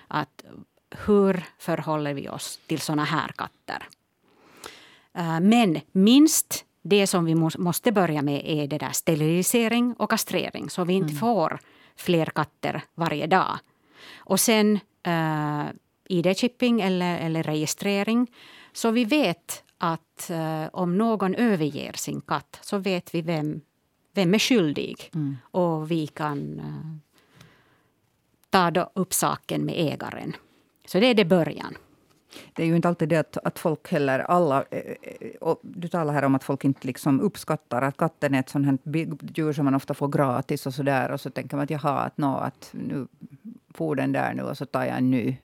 Att 0.08 0.44
hur 1.06 1.44
förhåller 1.58 2.14
vi 2.14 2.28
oss 2.28 2.60
till 2.66 2.80
såna 2.80 3.04
här 3.04 3.28
katter? 3.28 3.88
Uh, 5.18 5.40
men 5.40 5.80
minst 5.92 6.64
det 6.82 7.06
som 7.06 7.24
vi 7.24 7.34
måste 7.34 7.92
börja 7.92 8.22
med 8.22 8.42
är 8.44 8.66
det 8.66 8.78
där 8.78 8.92
sterilisering 8.92 9.94
och 9.98 10.10
kastrering 10.10 10.70
så 10.70 10.84
vi 10.84 10.92
inte 10.92 11.10
mm. 11.10 11.20
får 11.20 11.58
fler 11.96 12.26
katter 12.26 12.82
varje 12.94 13.26
dag. 13.26 13.58
Och 14.16 14.40
sen 14.40 14.80
uh, 15.08 15.70
ID-chipping 16.08 16.80
eller, 16.80 17.18
eller 17.18 17.42
registrering. 17.42 18.30
Så 18.72 18.90
vi 18.90 19.04
vet 19.04 19.64
att 19.78 20.30
uh, 20.30 20.68
om 20.72 20.98
någon 20.98 21.34
överger 21.34 21.92
sin 21.92 22.20
katt 22.20 22.58
så 22.62 22.78
vet 22.78 23.14
vi 23.14 23.22
vem, 23.22 23.60
vem 24.14 24.34
är 24.34 24.38
skyldig. 24.38 25.10
Mm. 25.14 25.36
Och 25.50 25.90
vi 25.90 26.06
kan 26.06 26.60
uh, 26.60 26.96
ta 28.50 28.70
då 28.70 28.90
upp 28.94 29.14
saken 29.14 29.64
med 29.64 29.74
ägaren. 29.92 30.36
Så 30.86 31.00
det 31.00 31.06
är 31.06 31.14
det 31.14 31.24
början. 31.24 31.76
Det 32.52 32.62
är 32.62 32.66
ju 32.66 32.76
inte 32.76 32.88
alltid 32.88 33.08
det 33.08 33.16
att, 33.16 33.38
att 33.44 33.58
folk 33.58 33.92
heller, 33.92 34.18
alla... 34.18 34.64
Eh, 34.70 34.94
eh, 35.40 35.54
du 35.62 35.88
talar 35.88 36.14
här 36.14 36.24
om 36.24 36.34
att 36.34 36.44
folk 36.44 36.64
inte 36.64 36.86
liksom 36.86 37.20
uppskattar 37.20 37.82
att 37.82 37.96
katten 37.96 38.34
är 38.34 38.40
ett 38.40 38.48
sånt 38.48 38.66
här 38.66 38.78
djur 39.34 39.52
som 39.52 39.64
man 39.64 39.74
ofta 39.74 39.94
får 39.94 40.08
gratis 40.08 40.66
och 40.66 40.74
så 40.74 40.82
där. 40.82 41.10
Och 41.10 41.20
så 41.20 41.30
tänker 41.30 41.56
man 41.56 41.64
att 41.64 41.70
jaha, 41.70 41.98
att, 41.98 42.18
no, 42.18 42.36
att 42.36 42.70
nu 42.72 43.06
får 43.74 43.96
den 43.96 44.12
där 44.12 44.34
nu 44.34 44.42
och 44.42 44.58
så 44.58 44.66
tar 44.66 44.84
jag 44.84 44.96
en 44.96 45.10
ny. 45.10 45.36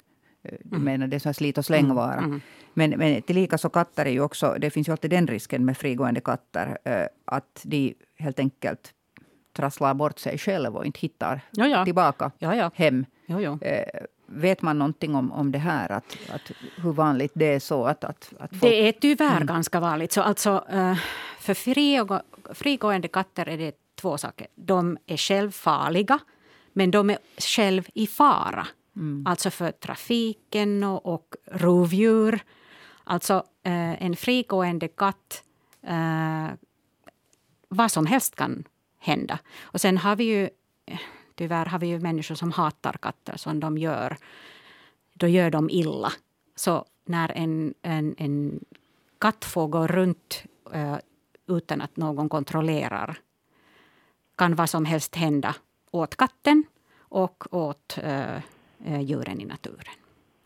Eh, 0.43 0.59
du 0.65 0.77
mm. 0.77 0.85
menar 0.85 1.07
det 1.07 1.17
är 1.17 1.21
så 1.21 1.33
slit 1.33 1.59
och 1.59 1.65
slängvara. 1.65 2.15
Mm. 2.15 2.25
Mm. 2.25 2.41
Men, 2.75 2.91
men 2.91 3.23
tillika 3.23 3.59
så 3.59 3.69
katter 3.69 4.07
är 4.07 4.11
ju 4.11 4.21
också, 4.21 4.57
det 4.59 4.71
finns 4.71 4.89
ju 4.89 4.93
alltid 4.93 5.11
den 5.11 5.27
risken 5.27 5.65
med 5.65 5.77
frigående 5.77 6.21
katter, 6.21 6.79
att 7.25 7.61
de 7.63 7.95
helt 8.19 8.39
enkelt 8.39 8.95
trasslar 9.53 9.95
bort 9.95 10.19
sig 10.19 10.39
själva 10.39 10.79
och 10.79 10.87
inte 10.87 11.01
hittar 11.01 11.41
ja, 11.51 11.67
ja. 11.67 11.85
tillbaka 11.85 12.31
ja, 12.39 12.71
hem. 12.75 13.07
Vet 14.31 14.63
man 14.63 14.79
någonting 14.79 15.15
om, 15.15 15.33
om 15.33 15.53
det 15.53 15.59
här? 15.59 15.93
Att, 15.93 16.17
att 16.31 16.51
hur 16.83 16.93
vanligt 16.93 17.33
det 17.35 17.55
är 17.55 17.61
så? 17.61 17.85
Att, 17.85 18.05
att, 18.05 18.33
att 18.39 18.51
folk... 18.51 18.63
Det 18.63 18.89
är 18.89 18.93
tyvärr 18.93 19.37
mm. 19.37 19.47
ganska 19.47 19.81
vanligt. 19.81 20.13
Så 20.13 20.23
alltså, 20.23 20.65
eh, 20.71 20.97
för 21.39 21.55
frigående 22.55 23.09
katter 23.09 23.49
är 23.49 23.59
det 23.59 23.75
två 23.95 24.19
saker. 24.19 24.47
De 24.55 24.99
är 25.07 25.17
själv 25.17 25.51
farliga, 25.51 26.19
men 26.79 26.91
de 26.91 27.11
är 27.11 27.19
själv 27.39 27.89
i 27.95 28.07
fara. 28.07 28.67
Mm. 28.97 29.27
Alltså 29.27 29.51
för 29.51 29.73
trafiken 29.73 30.85
och, 30.85 31.07
och 31.07 31.37
rovdjur. 31.47 32.41
Alltså 33.05 33.35
eh, 33.63 34.03
en 34.03 34.17
frigående 34.17 34.89
katt, 34.89 35.43
eh, 35.83 36.47
vad 37.69 37.91
som 37.91 38.07
helst 38.07 38.35
kan 38.37 38.65
hända. 38.99 39.39
Och 39.61 39.81
sen 39.81 39.99
har 39.99 40.17
vi 40.17 40.25
ju 40.25 40.49
Tyvärr 41.35 41.67
har 41.67 41.79
vi 41.79 41.87
ju 41.87 41.99
människor 41.99 42.35
som 42.35 42.53
hatar 42.53 42.93
katter 42.93 43.37
som 43.37 43.61
de 43.61 43.79
gör. 43.79 44.17
Då 45.13 45.29
gör 45.29 45.51
de 45.51 45.71
illa. 45.71 46.13
Så 46.57 46.85
när 47.05 47.33
en, 47.33 47.75
en, 47.83 48.15
en 48.19 48.65
katt 49.19 49.45
får 49.45 49.69
gå 49.69 49.87
runt 49.87 50.45
uh, 50.75 50.97
utan 51.47 51.81
att 51.81 51.97
någon 51.97 52.29
kontrollerar 52.29 53.19
kan 54.37 54.55
vad 54.55 54.71
som 54.71 54.85
helst 54.85 55.15
hända 55.15 55.55
åt 55.91 56.17
katten 56.17 56.65
och 56.99 57.55
åt 57.55 57.99
eh, 58.03 58.37
eh, 58.85 59.01
djuren 59.01 59.41
i 59.41 59.45
naturen. 59.45 59.95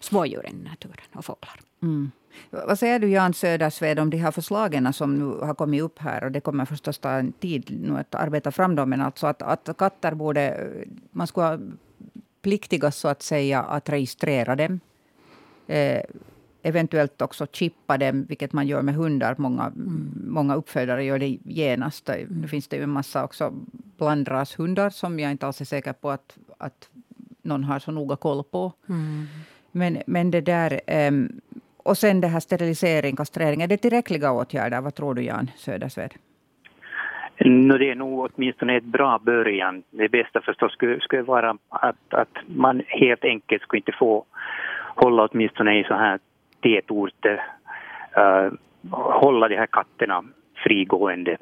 Smådjuren 0.00 0.60
i 0.60 0.68
naturen 0.68 1.06
och 1.14 1.24
fåglar. 1.24 1.60
Mm. 1.82 2.10
Vad 2.50 2.78
säger 2.78 2.98
du 2.98 3.08
Jan 3.08 3.34
Södersved 3.34 3.98
om 3.98 4.10
de 4.10 4.16
här 4.16 4.30
förslagen 4.30 4.92
som 4.92 5.14
nu 5.14 5.46
har 5.46 5.54
kommit 5.54 5.82
upp 5.82 5.98
här? 5.98 6.24
Och 6.24 6.32
det 6.32 6.40
kommer 6.40 6.64
förstås 6.64 6.98
ta 6.98 7.10
en 7.10 7.32
tid 7.32 7.78
nu 7.80 7.98
att 7.98 8.14
arbeta 8.14 8.52
fram 8.52 8.74
dem. 8.74 8.90
Men 8.90 9.00
alltså 9.00 9.26
att, 9.26 9.42
att 9.42 9.68
katter 9.78 10.14
borde... 10.14 10.70
Man 11.10 11.26
skulle 11.26 11.46
ha 11.46 11.58
pliktiga 12.42 12.90
så 12.90 13.08
att 13.08 13.22
säga 13.22 13.62
att 13.62 13.88
registrera 13.88 14.56
dem. 14.56 14.80
Eh, 15.66 16.02
eventuellt 16.62 17.22
också 17.22 17.46
chippa 17.52 17.98
dem, 17.98 18.24
vilket 18.28 18.52
man 18.52 18.66
gör 18.66 18.82
med 18.82 18.94
hundar. 18.94 19.34
Många, 19.38 19.62
mm. 19.62 20.12
många 20.26 20.54
uppfödare 20.54 21.04
gör 21.04 21.18
det 21.18 21.38
genast. 21.44 22.08
Mm. 22.08 22.26
Nu 22.40 22.48
finns 22.48 22.68
det 22.68 22.76
ju 22.76 22.82
en 22.82 22.90
massa 22.90 23.24
också 23.24 23.52
blandrashundar 23.98 24.90
som 24.90 25.20
jag 25.20 25.30
inte 25.30 25.46
alls 25.46 25.60
är 25.60 25.64
säker 25.64 25.92
på 25.92 26.10
att, 26.10 26.38
att 26.58 26.88
någon 27.42 27.64
har 27.64 27.78
så 27.78 27.92
noga 27.92 28.16
koll 28.16 28.44
på. 28.44 28.72
Mm. 28.88 29.26
Men, 29.72 30.02
men 30.06 30.30
det 30.30 30.40
där... 30.40 30.80
Um, 31.08 31.40
och 31.84 31.98
sen 31.98 32.20
det 32.20 32.28
här 32.28 32.40
sterilisering, 32.40 33.16
kastrering. 33.16 33.62
Är 33.62 33.68
det 33.68 33.76
tillräckliga 33.76 34.32
åtgärder? 34.32 34.80
Vad 34.80 34.94
tror 34.94 35.14
du 35.14 35.22
Jan 35.22 35.50
Södersved? 35.56 36.14
No, 37.44 37.78
det 37.78 37.90
är 37.90 37.94
nog 37.94 38.30
åtminstone 38.34 38.76
ett 38.76 38.84
bra 38.84 39.18
början. 39.18 39.82
Det 39.90 40.08
bästa 40.08 40.40
förstås 40.40 40.72
skulle, 40.72 41.00
skulle 41.00 41.22
vara 41.22 41.56
att, 41.68 42.14
att 42.14 42.36
man 42.46 42.82
helt 42.86 43.24
enkelt 43.24 43.62
skulle 43.62 43.78
inte 43.78 43.92
få 43.98 44.24
hålla 44.96 45.28
åtminstone 45.32 45.80
i 45.80 45.84
så 45.84 45.94
här 45.94 46.18
tätorter, 46.62 47.44
uh, 48.16 48.22
eh, 48.22 48.52
hålla 48.90 49.48
de 49.48 49.56
här 49.56 49.66
katterna 49.66 50.24
frigående. 50.54 51.36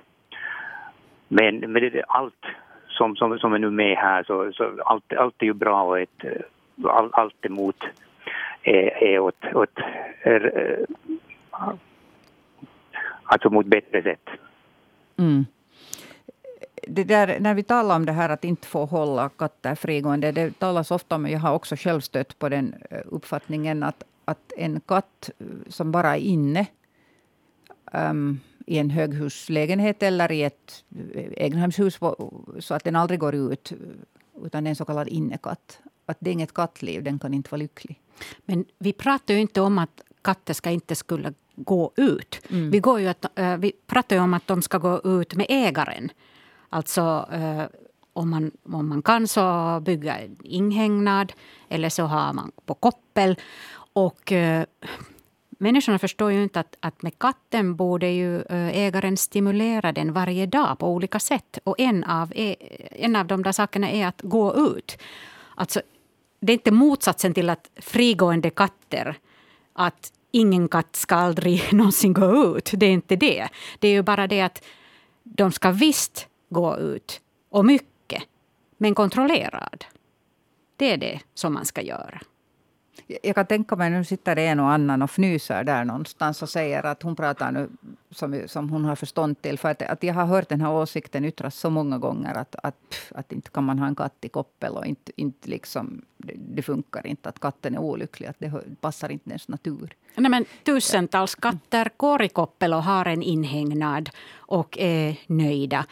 Men, 1.29 1.59
men 1.59 1.83
det 1.83 1.99
är 1.99 2.05
allt 2.09 2.47
som, 2.89 3.17
som, 3.17 3.39
som 3.39 3.53
är 3.53 3.59
nu 3.59 3.71
med 3.71 3.97
här, 3.97 4.25
så, 4.25 4.53
så 4.53 4.83
allt, 4.85 5.13
allt 5.13 5.43
är 5.43 5.47
ju 5.47 5.53
bra 5.53 5.83
och 5.83 6.01
ett, 6.01 6.25
eh, 6.25 6.91
all, 6.91 7.11
allt 7.13 7.47
emot 7.47 7.77
är, 8.63 9.03
är 9.03 9.19
åt, 9.19 9.45
åt 9.55 9.79
är, 10.23 10.41
eh, 10.57 11.69
alltså 13.25 13.51
mot 13.51 13.67
bättre 13.67 14.03
sätt. 14.03 14.29
Mm. 15.19 15.47
Det 16.89 17.05
där, 17.05 17.41
när 17.41 17.55
vi 17.55 17.63
talar 17.63 17.97
om 17.97 18.07
det 18.07 18.13
här 18.13 18.29
att 18.29 18.45
inte 18.45 18.67
få 18.67 18.85
hålla 18.85 19.29
katter 19.29 19.75
frigående, 19.75 20.33
det 20.33 20.59
talas 20.59 20.91
ofta 20.91 21.15
om, 21.15 21.27
jag 21.27 21.39
har 21.39 21.55
också 21.55 21.77
själv 21.77 22.01
stött 22.01 22.39
på 22.39 22.49
den 22.49 22.75
uppfattningen, 23.05 23.83
att, 23.83 24.05
att 24.25 24.53
en 24.57 24.81
katt 24.81 25.31
eh, 25.39 25.47
som 25.69 25.93
bara 25.93 26.17
är 26.17 26.21
inne 26.21 26.67
um, 27.93 28.41
i 28.67 28.79
en 28.79 28.91
höghuslägenhet 28.91 30.03
eller 30.03 30.33
i 30.33 30.43
ett 30.43 30.85
eh, 31.15 31.33
egnahemshus 31.37 31.99
så 32.59 32.75
att 32.75 32.85
den 32.85 32.97
aldrig 32.97 33.21
går 33.21 33.35
ut, 33.35 33.73
utan 34.45 34.65
det 34.65 34.69
är 34.69 34.71
en 34.71 34.77
så 34.77 34.85
kallad 34.85 35.09
innekatt. 35.09 35.79
Att 36.07 36.17
det 36.21 36.31
är 36.31 36.33
inget 36.33 36.55
kattliv, 36.55 37.03
den 37.03 37.19
kan 37.19 37.35
inte 37.35 37.51
vara 37.51 37.59
lycklig. 37.59 38.01
Men 38.45 38.65
vi 38.79 38.93
pratar 38.93 39.35
ju 39.35 39.41
inte 39.41 39.61
om 39.61 39.79
att 39.79 40.03
katter 40.23 40.55
ska 40.55 40.71
inte 40.71 40.95
skulle 40.95 41.35
gå 41.57 41.93
ut. 41.97 42.41
Mm. 42.51 42.71
Vi, 42.71 42.81
går 42.81 43.01
ju 43.01 43.09
att, 43.09 43.27
uh, 43.39 43.57
vi 43.57 43.73
pratar 43.87 44.17
ju 44.17 44.23
om 44.23 44.35
att 44.35 44.47
de 44.47 44.63
ska 44.63 44.79
gå 44.79 45.01
ut 45.05 45.35
med 45.35 45.47
ägaren. 45.49 46.11
Alltså 46.73 47.29
om, 48.13 48.31
man, 48.31 48.51
om 48.63 48.89
man 48.89 49.03
kan 49.03 49.29
så 49.29 49.81
bygga 49.81 50.19
en 50.19 50.37
inhägnad 50.45 51.33
eller 51.69 51.89
så 51.89 52.03
har 52.05 52.33
man 52.33 52.53
på 52.67 52.75
koppel. 52.75 53.37
Och 53.93 54.33
uh, 54.33 54.63
människorna 55.61 55.99
förstår 55.99 56.33
ju 56.33 56.43
inte 56.43 56.61
att, 56.61 56.77
att 56.81 57.03
med 57.03 57.19
katten 57.19 57.77
borde 57.77 58.09
ju 58.09 58.43
eh, 58.43 58.79
ägaren 58.79 59.17
stimulera 59.17 59.93
den 59.93 60.13
varje 60.13 60.47
dag 60.47 60.79
på 60.79 60.89
olika 60.89 61.19
sätt. 61.19 61.59
Och 61.65 61.81
en 61.81 62.05
av, 62.05 62.33
e, 62.35 62.57
en 62.91 63.17
av 63.17 63.27
de 63.27 63.43
där 63.43 63.53
sakerna 63.53 63.91
är 63.91 64.07
att 64.07 64.23
gå 64.23 64.57
ut. 64.57 64.99
Alltså 65.55 65.81
det 66.41 66.53
är 66.53 66.55
inte 66.55 66.71
motsatsen 66.71 67.35
till 67.35 67.51
att 67.51 67.71
frigående 67.77 68.51
katter, 68.51 69.19
att 69.73 70.13
ingen 70.31 70.69
katt 70.69 70.97
ska 70.97 71.15
aldrig 71.15 71.63
någonsin 71.73 72.13
gå 72.13 72.57
ut. 72.57 72.71
Det 72.75 72.87
är 72.87 72.91
inte 72.91 73.17
det. 73.17 73.49
Det 73.79 73.89
är 73.89 73.93
ju 73.93 74.03
bara 74.03 74.27
det 74.27 74.41
att 74.41 74.65
de 75.23 75.53
ska 75.53 75.71
visst 75.71 76.29
gå 76.49 76.79
ut, 76.79 77.21
och 77.51 77.65
mycket, 77.65 78.23
men 78.79 78.95
kontrollerad. 78.95 79.85
Det 80.77 80.93
är 80.93 80.97
det 80.97 81.21
som 81.35 81.53
man 81.55 81.65
ska 81.65 81.83
göra. 81.83 82.21
Jag 83.23 83.35
kan 83.35 83.47
tänka 83.47 83.77
mig, 83.77 83.91
nu 83.91 84.05
sitter 84.05 84.35
det 84.35 84.47
en 84.47 84.61
och 84.61 84.71
annan 84.71 85.03
och 85.03 85.11
fnyser 85.11 85.65
där 85.65 85.85
någonstans 85.85 86.43
och 86.43 86.49
säger 86.49 86.87
att 86.87 87.03
hon 87.03 87.17
pratar 87.17 87.53
nu 87.53 87.69
som, 88.11 88.43
som 88.47 88.71
hon 88.71 88.85
har 88.85 88.97
förstånd 88.97 89.43
till. 89.43 89.59
För 89.59 89.69
att, 89.69 89.83
att 89.83 90.03
jag 90.03 90.15
har 90.15 90.27
hört 90.27 90.49
den 90.49 90.61
här 90.61 90.73
åsikten 90.73 91.25
yttras 91.25 91.57
så 91.57 91.71
många 91.71 91.99
gånger 91.99 92.35
att, 92.35 92.57
att, 92.63 93.13
att 93.15 93.33
inte 93.33 93.51
kan 93.51 93.65
man 93.65 93.79
ha 93.79 93.87
en 93.87 93.95
katt 93.95 94.17
i 94.21 94.29
koppel 94.29 94.73
och 94.73 94.87
inte, 94.87 95.13
inte 95.17 95.49
liksom, 95.49 96.03
det, 96.17 96.33
det 96.37 96.63
funkar 96.63 97.07
inte 97.07 97.29
att 97.29 97.41
katten 97.41 97.75
är 97.75 97.79
olycklig. 97.79 98.29
Att 98.29 98.39
det 98.39 98.53
passar 98.81 99.09
inte 99.09 99.31
ens 99.31 99.49
natur. 99.49 99.95
Nej, 100.15 100.31
men 100.31 100.45
tusentals 100.65 101.35
katter 101.35 101.91
går 101.97 102.23
i 102.23 102.29
koppel 102.29 102.75
och 102.75 102.83
har 102.83 103.07
en 103.07 103.23
inhägnad 103.23 104.11
och 104.37 104.79
är 104.79 105.17
nöjda. 105.27 105.87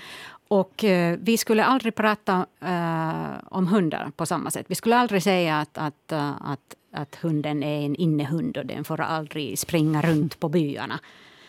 Och 0.49 0.85
eh, 0.85 1.19
vi 1.23 1.39
skulle 1.39 1.65
aldrig 1.65 1.95
prata 1.95 2.47
eh, 2.61 3.45
om 3.45 3.67
hundar 3.67 4.13
på 4.17 4.27
samma 4.27 4.51
sätt. 4.51 4.67
Vi 4.69 4.75
skulle 4.75 4.97
aldrig 4.97 5.23
säga 5.23 5.59
att, 5.61 5.79
att, 5.79 6.13
eh, 6.13 6.51
att, 6.51 6.75
att 6.99 7.15
hunden 7.15 7.63
är 7.63 7.87
en 7.87 7.95
innehund 7.95 8.57
och 8.57 8.67
den 8.67 8.85
får 8.85 9.01
aldrig 9.01 9.59
springa 9.59 10.03
runt 10.03 10.41
på 10.41 10.49
byarna. 10.49 11.01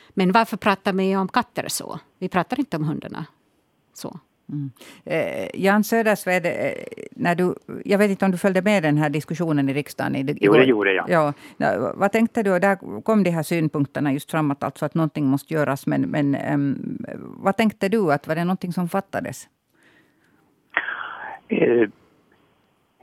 Men 0.10 0.32
varför 0.32 0.58
pratar 0.58 0.94
vi 0.94 1.16
om 1.16 1.28
katter 1.28 1.66
så? 1.68 2.00
Vi 2.20 2.30
pratar 2.30 2.60
inte 2.60 2.78
om 2.78 2.84
hundarna 2.84 3.26
så. 3.94 4.20
Mm. 4.52 4.72
Eh, 5.06 5.50
Jan 5.54 5.84
Södersved, 5.84 6.46
eh, 6.46 6.72
när 7.12 7.36
du, 7.36 7.56
jag 7.86 7.98
vet 7.98 8.12
inte 8.12 8.26
om 8.26 8.32
du 8.32 8.38
följde 8.38 8.62
med 8.62 8.84
den 8.84 8.98
här 8.98 9.10
diskussionen 9.10 9.70
i 9.70 9.74
riksdagen? 9.74 10.16
I, 10.16 10.38
jo, 10.42 10.54
det 10.54 10.64
gjorde 10.64 10.94
jag. 10.94 11.10
Ja. 11.10 11.34
Ja, 11.58 11.94
vad 11.96 12.12
tänkte 12.12 12.44
du? 12.44 12.60
Där 12.60 13.02
kom 13.02 13.24
de 13.24 13.30
här 13.30 13.44
synpunkterna 13.44 14.14
just 14.14 14.32
framåt, 14.32 14.64
alltså 14.64 14.86
att 14.86 14.96
någonting 14.96 15.26
måste 15.26 15.54
göras. 15.54 15.88
Men, 15.88 16.02
men 16.02 16.36
um, 16.54 16.98
vad 17.44 17.58
tänkte 17.58 17.90
du? 17.90 18.14
att 18.14 18.28
Var 18.28 18.36
det 18.36 18.44
någonting 18.44 18.74
som 18.74 18.90
fattades? 18.90 19.48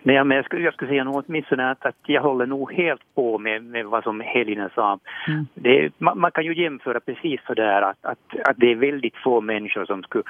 Nej, 0.06 0.24
men 0.24 0.36
jag 0.36 0.44
skulle, 0.44 0.64
jag 0.64 0.74
skulle 0.74 0.90
säga 0.90 1.04
nog 1.04 1.24
åtminstone 1.26 1.70
att, 1.70 1.86
att 1.86 1.96
jag 2.06 2.22
håller 2.22 2.46
nog 2.46 2.72
helt 2.72 3.14
på 3.14 3.38
med, 3.38 3.64
med 3.64 3.86
vad 3.86 4.02
som 4.02 4.20
Helena 4.20 4.70
sa. 4.74 4.98
Mm. 5.28 5.46
Det, 5.54 5.90
man, 5.98 6.18
man, 6.18 6.30
kan 6.30 6.44
ju 6.44 6.62
jämföra 6.62 7.00
precis 7.00 7.40
så 7.46 7.54
där 7.54 7.82
att, 7.82 8.04
att, 8.04 8.18
att 8.44 8.56
det 8.56 8.70
är 8.70 8.74
väldigt 8.74 9.16
få 9.16 9.40
människor 9.40 9.84
som 9.84 10.02
skulle 10.02 10.24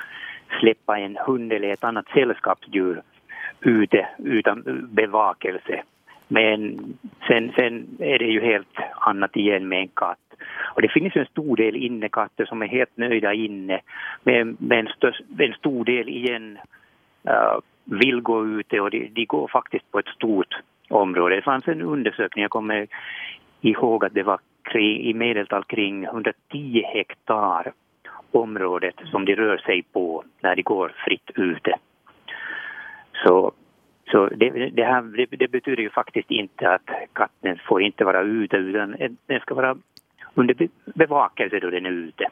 släppa 0.60 0.98
en 0.98 1.16
hund 1.26 1.52
eller 1.52 1.72
ett 1.72 1.84
annat 1.84 2.08
sällskapsdjur 2.14 3.02
ute 3.60 4.08
utan 4.18 4.88
bevakelse. 4.92 5.82
Men 6.28 6.78
sen, 7.26 7.52
sen 7.56 7.86
är 7.98 8.18
det 8.18 8.24
ju 8.24 8.40
helt 8.40 8.76
annat 8.96 9.36
igen 9.36 9.68
med 9.68 9.80
en 9.80 9.88
katt. 9.88 10.18
Och 10.74 10.82
det 10.82 10.88
finns 10.88 11.16
ju 11.16 11.20
en 11.20 11.26
stor 11.26 11.56
del 11.56 11.76
innekatter 11.76 12.44
som 12.44 12.62
är 12.62 12.66
helt 12.66 12.96
nöjda 12.96 13.32
inne, 13.32 13.80
men, 14.22 14.56
men 14.60 14.88
en 15.38 15.52
stor 15.52 15.84
del 15.84 16.08
igen 16.08 16.58
uh, 17.28 17.60
vill 17.86 18.20
gå 18.20 18.46
ute 18.46 18.80
och 18.80 18.90
de, 18.90 19.08
de 19.14 19.24
går 19.24 19.48
faktiskt 19.48 19.90
på 19.90 19.98
ett 19.98 20.08
stort 20.08 20.54
område. 20.88 21.36
Det 21.36 21.42
fanns 21.42 21.68
en 21.68 21.82
undersökning, 21.82 22.42
jag 22.42 22.50
kommer 22.50 22.86
ihåg 23.60 24.04
att 24.04 24.14
det 24.14 24.22
var 24.22 24.38
kring, 24.62 25.00
i 25.00 25.14
medeltal 25.14 25.64
kring 25.64 26.04
110 26.04 26.82
hektar 26.94 27.72
området 28.30 28.94
som 29.10 29.24
de 29.24 29.34
rör 29.36 29.58
sig 29.58 29.82
på 29.82 30.24
när 30.40 30.56
de 30.56 30.62
går 30.62 30.92
fritt 31.04 31.30
ute. 31.34 31.78
Så, 33.24 33.52
så 34.10 34.26
det, 34.26 34.70
det, 34.70 34.84
här, 34.84 35.02
det, 35.02 35.36
det 35.36 35.48
betyder 35.48 35.82
ju 35.82 35.90
faktiskt 35.90 36.30
inte 36.30 36.68
att 36.68 36.90
katten 37.12 37.58
får 37.68 37.82
inte 37.82 38.04
vara 38.04 38.22
ute 38.22 38.56
utan 38.56 38.96
den 39.26 39.40
ska 39.40 39.54
vara 39.54 39.76
under 40.34 40.68
bevakelse 40.84 41.58
då 41.60 41.70
den 41.70 41.86
är 41.86 41.90
ute. 41.90 42.24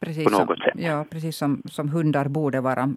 Precis 0.00 0.36
som. 0.36 0.56
Ja, 0.74 1.04
precis 1.10 1.36
som, 1.36 1.62
som 1.64 1.88
hundar 1.88 2.28
borde 2.28 2.60
vara 2.60 2.88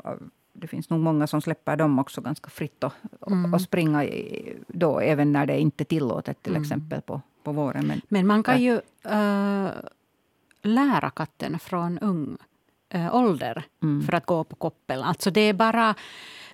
det 0.59 0.67
finns 0.67 0.89
nog 0.89 0.99
många 0.99 1.27
som 1.27 1.41
släpper 1.41 1.75
dem 1.75 1.99
också 1.99 2.21
ganska 2.21 2.49
fritt 2.49 2.83
och, 2.83 2.93
mm. 3.27 3.53
och 3.53 3.61
springa 3.61 4.05
i, 4.05 4.53
då 4.67 4.99
även 4.99 5.31
när 5.31 5.45
det 5.45 5.59
inte 5.59 5.83
är 5.83 5.85
tillåtet 5.85 6.43
till 6.43 6.51
mm. 6.51 6.61
exempel 6.61 7.01
på, 7.01 7.21
på 7.43 7.51
våren. 7.51 7.87
Men, 7.87 8.01
Men 8.07 8.27
man 8.27 8.43
kan 8.43 8.61
ju 8.61 8.81
äh, 9.03 9.69
lära 10.61 11.09
katten 11.09 11.59
från 11.59 11.99
ung 11.99 12.37
äh, 12.89 13.15
ålder 13.15 13.63
mm. 13.83 14.05
för 14.05 14.13
att 14.13 14.25
gå 14.25 14.43
på 14.43 14.55
koppel. 14.55 15.03
Alltså 15.03 15.31
det 15.31 15.41
är 15.41 15.53
bara 15.53 15.95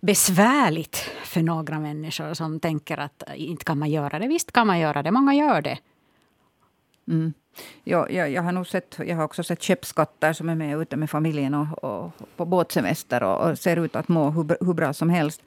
besvärligt 0.01 0.97
för 1.23 1.41
några 1.41 1.79
människor 1.79 2.33
som 2.33 2.59
tänker 2.59 2.97
att 2.97 3.23
inte 3.35 3.65
kan 3.65 3.79
man 3.79 3.89
göra 3.89 4.19
det. 4.19 4.27
Visst 4.27 4.51
kan 4.51 4.67
man 4.67 4.79
göra 4.79 5.03
det, 5.03 5.11
många 5.11 5.33
gör 5.33 5.61
det. 5.61 5.77
Mm. 7.07 7.33
Ja, 7.83 8.09
jag, 8.09 8.31
jag, 8.31 8.43
har 8.43 8.51
nog 8.51 8.67
sett, 8.67 8.99
jag 9.05 9.15
har 9.15 9.23
också 9.23 9.43
sett 9.43 9.61
käppskatter 9.61 10.33
som 10.33 10.49
är 10.49 10.55
med 10.55 10.81
ute 10.81 10.97
med 10.97 11.09
familjen 11.09 11.53
och, 11.53 11.83
och 11.83 12.11
på 12.35 12.45
båtsemester 12.45 13.23
och, 13.23 13.49
och, 13.49 13.57
ser 13.57 13.77
ut 13.77 13.95
att 13.95 14.07
må 14.07 14.29
hur, 14.29 14.65
hur, 14.65 14.73
bra 14.73 14.93
som 14.93 15.09
helst. 15.09 15.43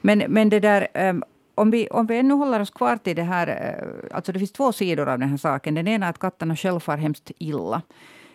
Men, 0.00 0.18
men 0.28 0.48
det 0.48 0.60
där, 0.60 0.88
ehm, 0.94 1.24
om 1.54 1.70
vi, 1.70 1.88
om 1.88 2.06
vi 2.06 2.18
ännu 2.18 2.34
håller 2.34 2.60
oss 2.60 2.70
kvar 2.70 2.96
till 2.96 3.16
det 3.16 3.22
här... 3.22 3.46
Eh, 3.48 4.16
alltså 4.16 4.32
det 4.32 4.38
finns 4.38 4.52
två 4.52 4.72
sidor 4.72 5.08
av 5.08 5.18
den 5.18 5.28
här 5.28 5.36
saken. 5.36 5.74
Den 5.74 5.88
ena 5.88 6.06
är 6.06 6.10
att 6.10 6.18
katterna 6.18 6.56
själva 6.56 6.80
far 6.80 6.96
hemskt 6.96 7.30
illa. 7.38 7.82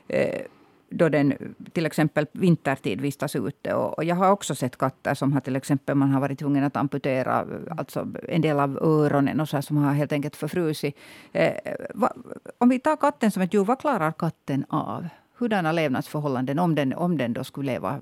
Eh, 0.07 0.41
då 0.89 1.09
den 1.09 1.55
till 1.73 1.85
exempel 1.85 2.27
vintertid 2.31 3.01
vistas 3.01 3.35
ute. 3.35 3.73
Och, 3.73 4.03
jag 4.03 4.15
har 4.15 4.31
också 4.31 4.55
sett 4.55 4.77
katter 4.77 5.13
som 5.13 5.33
har 5.33 5.41
till 5.41 5.55
exempel 5.55 5.95
man 5.95 6.11
har 6.11 6.21
varit 6.21 6.39
tvungen 6.39 6.63
att 6.63 6.75
amputera 6.75 7.45
alltså 7.77 8.07
en 8.27 8.41
del 8.41 8.59
av 8.59 8.79
öronen 8.81 9.39
och 9.39 9.49
så 9.49 9.61
som 9.61 9.77
har 9.77 9.93
helt 9.93 10.11
enkelt 10.11 10.35
förfrusit. 10.35 10.97
Eh, 11.31 11.53
va, 11.93 12.13
om 12.57 12.69
vi 12.69 12.79
tar 12.79 12.95
katten 12.95 13.31
som 13.31 13.41
ett 13.41 13.53
djur, 13.53 13.63
vad 13.63 13.79
klarar 13.79 14.11
katten 14.11 14.65
av? 14.69 15.07
Hurdana 15.37 15.71
levnadsförhållanden 15.71 16.59
om 16.59 16.75
den, 16.75 16.93
om 16.93 17.17
den 17.17 17.33
då 17.33 17.43
skulle 17.43 17.71
leva 17.71 17.99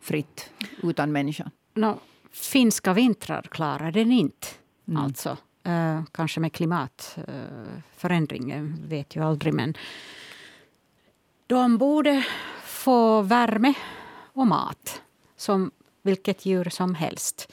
fritt 0.00 0.50
utan 0.82 1.12
människan? 1.12 1.50
No, 1.74 1.98
finska 2.32 2.92
vintrar 2.92 3.42
klarar 3.42 3.92
den 3.92 4.12
inte. 4.12 4.46
Mm. 4.88 5.02
Alltså. 5.02 5.36
Uh, 5.66 6.04
kanske 6.12 6.40
med 6.40 6.52
klimatförändring, 6.52 8.54
uh, 8.54 8.74
vet 8.88 9.16
ju 9.16 9.24
aldrig. 9.24 9.54
Men 9.54 9.74
de 11.52 11.78
borde 11.78 12.24
få 12.64 13.22
värme 13.22 13.74
och 14.32 14.46
mat 14.46 15.02
som 15.36 15.70
vilket 16.02 16.46
djur 16.46 16.64
som 16.64 16.94
helst. 16.94 17.52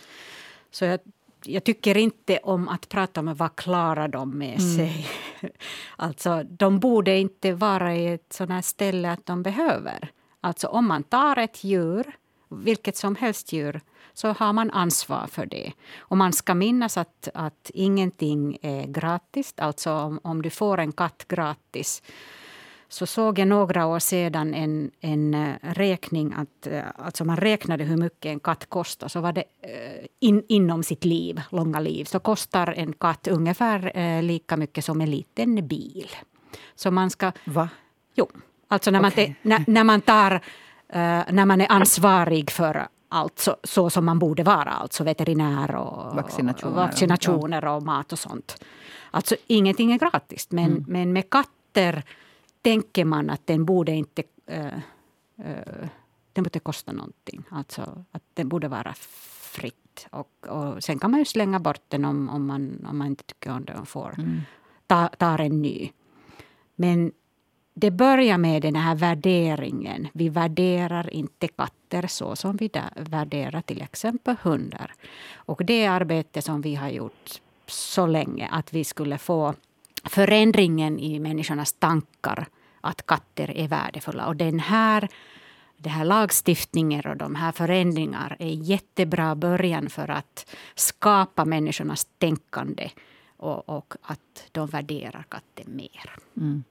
Så 0.72 0.86
jag, 0.86 1.00
jag 1.44 1.64
tycker 1.64 1.98
inte 1.98 2.38
om 2.38 2.68
att 2.68 2.90
prata 2.90 3.20
om 3.20 3.36
vad 3.36 3.56
klarar 3.56 4.08
de 4.08 4.38
med 4.38 4.60
mm. 4.60 4.76
sig. 4.76 5.08
Alltså, 5.96 6.44
de 6.44 6.80
borde 6.80 7.18
inte 7.18 7.54
vara 7.54 7.96
i 7.96 8.08
ett 8.08 8.34
sådant 8.34 8.66
ställe 8.66 9.12
att 9.12 9.26
de 9.26 9.44
behöver. 9.44 10.12
Alltså 10.42 10.68
om 10.68 10.88
man 10.88 11.04
tar 11.04 11.38
ett 11.38 11.64
djur, 11.64 12.18
vilket 12.50 12.98
som 12.98 13.16
helst 13.16 13.54
djur, 13.54 13.82
så 14.14 14.28
har 14.28 14.54
man 14.54 14.72
ansvar 14.72 15.28
för 15.28 15.46
det. 15.46 15.74
Och 15.98 16.18
man 16.18 16.34
ska 16.34 16.54
minnas 16.54 16.98
att, 16.98 17.30
att 17.34 17.72
ingenting 17.74 18.58
är 18.62 18.88
gratis. 18.88 19.54
Alltså 19.58 19.92
om, 19.94 20.20
om 20.24 20.42
du 20.42 20.50
får 20.50 20.78
en 20.78 20.92
katt 20.92 21.26
gratis 21.28 22.02
så 22.90 23.06
såg 23.06 23.40
jag 23.40 23.48
några 23.48 23.86
år 23.86 24.00
sedan 24.00 24.54
en, 24.54 24.92
en 25.00 25.34
eh, 25.34 25.56
räkning. 25.62 26.34
Att, 26.34 26.68
alltså 26.96 27.26
man 27.26 27.38
räknade 27.38 27.84
hur 27.84 27.98
mycket 27.98 28.26
en 28.26 28.40
katt 28.40 28.70
kostar. 28.70 29.08
Så 29.08 29.22
var 29.22 29.34
det 29.34 29.44
eh, 29.62 30.06
in, 30.20 30.44
inom 30.48 30.84
sitt 30.84 31.06
liv, 31.06 31.42
långa 31.50 31.80
liv, 31.80 32.06
så 32.06 32.20
kostar 32.20 32.74
en 32.78 32.94
katt 32.94 33.28
ungefär 33.28 34.22
lika 34.22 34.58
mycket 34.58 34.86
som 34.86 35.02
en 35.02 35.12
liten 35.12 35.68
bil. 35.68 36.10
Så 36.76 36.92
man 36.92 37.10
ska... 37.10 37.32
Va? 37.46 37.70
Jo. 38.16 38.30
Alltså 38.68 38.92
när 38.92 39.02
man, 39.02 39.12
okay. 39.12 39.34
när, 39.42 39.64
när, 39.68 39.84
man 39.84 40.02
tar... 40.02 40.42
när 41.32 41.46
man 41.46 41.62
är 41.62 41.72
ansvarig 41.72 42.52
för 42.52 42.88
allt 43.10 43.40
så, 43.40 43.56
så, 43.64 43.90
som 43.90 44.06
man 44.06 44.20
borde 44.20 44.44
vara. 44.44 44.70
Alltså 44.70 45.04
veterinär 45.04 45.76
och 45.76 46.16
vaccinationer, 46.16 46.72
och, 46.72 46.76
vaccinationer 46.76 47.66
och 47.66 47.84
mat 47.84 48.12
och 48.14 48.20
sånt. 48.20 48.64
Alltså 49.12 49.36
ingenting 49.48 49.92
är 49.92 50.00
gratis. 50.00 50.48
Men, 50.50 50.66
mm. 50.66 50.86
men 50.88 51.14
med 51.14 51.30
katter 51.30 52.04
tänker 52.62 53.06
man 53.06 53.30
att 53.30 53.48
den 53.48 53.66
borde 53.66 53.92
inte 53.92 54.24
äh, 54.46 54.68
äh, 55.38 55.90
den 56.34 56.44
borde 56.44 56.60
kosta 56.60 56.92
någonting. 56.92 57.44
Alltså 57.50 58.06
att 58.12 58.24
den 58.34 58.50
borde 58.50 58.68
vara 58.68 58.94
fritt. 58.94 60.08
Och, 60.12 60.48
och 60.48 60.84
sen 60.84 61.00
kan 61.00 61.12
man 61.12 61.20
ju 61.20 61.26
slänga 61.26 61.60
bort 61.60 61.84
den 61.88 62.06
om, 62.06 62.30
om, 62.30 62.48
man, 62.48 62.86
om 62.90 62.98
man 62.98 63.08
inte 63.08 63.24
tycker 63.24 63.52
om 63.52 63.66
den 63.66 63.78
och 63.78 63.88
får 63.88 64.16
mm. 64.18 64.42
ta, 64.88 65.08
tar 65.08 65.40
en 65.42 65.62
ny. 65.62 65.92
Men 66.76 67.12
det 67.74 67.92
börjar 67.92 68.38
med 68.38 68.62
den 68.62 68.76
här 68.76 68.96
värderingen. 68.96 70.08
Vi 70.14 70.30
värderar 70.30 71.14
inte 71.14 71.48
katter 71.48 72.08
så 72.08 72.36
som 72.36 72.58
vi 72.58 72.72
värderar 72.96 73.62
till 73.62 73.82
exempel 73.82 74.36
hundar. 74.42 74.94
Och 75.36 75.66
det 75.66 75.84
är 75.84 75.90
arbete 75.90 76.42
som 76.42 76.62
vi 76.62 76.76
har 76.76 76.90
gjort 76.90 77.42
så 77.68 78.08
länge 78.08 78.48
att 78.52 78.74
vi 78.74 78.84
skulle 78.84 79.18
få 79.18 79.54
förändringen 80.04 81.00
i 81.00 81.20
människornas 81.20 81.74
tankar 81.74 82.48
att 82.82 83.06
katter 83.06 83.58
är 83.58 83.68
värdefulla. 83.68 84.28
Och 84.28 84.36
den 84.36 84.60
här, 84.60 85.08
den 85.78 85.92
här 85.92 86.06
lagstiftningen 86.06 87.06
och 87.06 87.18
de 87.18 87.36
här 87.36 87.52
förändringarna 87.52 88.36
är 88.40 88.54
jättebra 88.54 89.36
början 89.36 89.90
för 89.90 90.12
att 90.12 90.56
skapa 90.76 91.46
människornas 91.46 92.08
tänkande 92.18 92.90
och, 93.38 93.70
och 93.70 93.94
att 94.02 94.48
de 94.52 94.68
värderar 94.68 95.26
katten 95.30 95.76
mer. 95.76 96.16
Mm. 96.38 96.64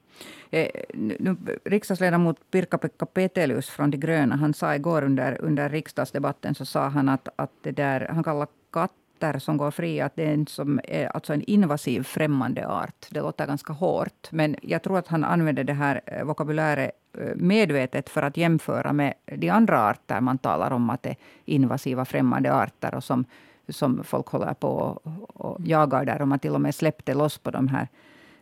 Eh, 0.50 0.68
nu, 0.94 1.36
riksdagsledamot 1.64 2.50
Pirkka-Pekka 2.50 3.06
Petelius 3.06 3.68
från 3.68 3.90
De 3.90 3.96
gröna, 3.96 4.36
han 4.36 4.54
sa 4.54 4.74
igår 4.74 5.02
under, 5.02 5.40
under 5.40 5.68
riksdagsdebatten 5.68 6.54
så 6.54 6.64
sa 6.64 6.88
han 6.88 7.08
att, 7.08 7.28
att 7.36 7.52
det 7.62 7.72
där, 7.72 8.08
han 8.08 8.24
kallar 8.24 8.48
katt 8.72 8.92
katter 9.18 9.38
som 9.38 9.56
går 9.56 9.70
fria, 9.70 10.06
att 10.06 10.16
det 10.16 10.24
är 10.24 10.34
en, 10.34 10.46
som 10.46 10.80
är 10.84 11.06
alltså 11.06 11.32
en 11.32 11.42
invasiv 11.42 12.02
främmande 12.02 12.66
art. 12.66 13.06
Det 13.10 13.20
låter 13.20 13.46
ganska 13.46 13.72
hårt, 13.72 14.32
men 14.32 14.56
jag 14.62 14.82
tror 14.82 14.98
att 14.98 15.08
han 15.08 15.24
använder 15.24 15.64
det 15.64 15.74
här 15.74 16.00
eh, 16.06 16.24
vokabuläret 16.24 16.90
eh, 17.18 17.36
medvetet 17.36 18.10
för 18.10 18.22
att 18.22 18.36
jämföra 18.36 18.92
med 18.92 19.14
de 19.36 19.50
andra 19.50 19.88
arter 19.88 20.20
man 20.20 20.38
talar 20.38 20.70
om 20.70 20.90
att 20.90 21.02
det 21.02 21.10
är 21.10 21.16
invasiva 21.44 22.04
främmande 22.04 22.52
arter 22.52 22.94
och 22.94 23.04
som, 23.04 23.24
som 23.68 24.04
folk 24.04 24.26
håller 24.28 24.54
på 24.54 24.68
och, 24.68 25.46
och 25.46 25.60
jagar 25.66 26.04
där. 26.04 26.22
Och 26.22 26.28
man 26.28 26.38
till 26.38 26.54
och 26.54 26.60
med 26.60 26.74
släppte 26.74 27.14
loss 27.14 27.38
på 27.38 27.50
de 27.50 27.68
här 27.68 27.88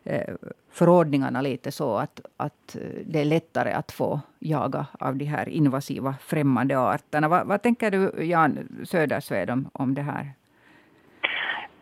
eh, 0.04 0.34
förordningarna 0.70 1.40
lite 1.40 1.72
så 1.72 1.96
att, 1.96 2.20
att 2.36 2.76
det 3.06 3.20
är 3.20 3.24
lättare 3.24 3.72
att 3.72 3.92
få 3.92 4.20
jaga 4.38 4.86
av 5.00 5.16
de 5.16 5.24
här 5.24 5.48
invasiva 5.48 6.14
främmande 6.20 6.78
arterna. 6.78 7.28
Vad, 7.28 7.46
vad 7.46 7.62
tänker 7.62 7.90
du, 7.90 8.24
Jan 8.24 8.58
Södersved, 8.84 9.50
om, 9.50 9.68
om 9.72 9.94
det 9.94 10.02
här? 10.02 10.32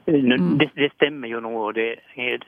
Mm. 0.07 0.59
Det, 0.59 0.71
det, 0.75 0.93
stämmer 0.93 1.29
ju 1.29 1.41
nog. 1.41 1.75
Det, 1.75 1.97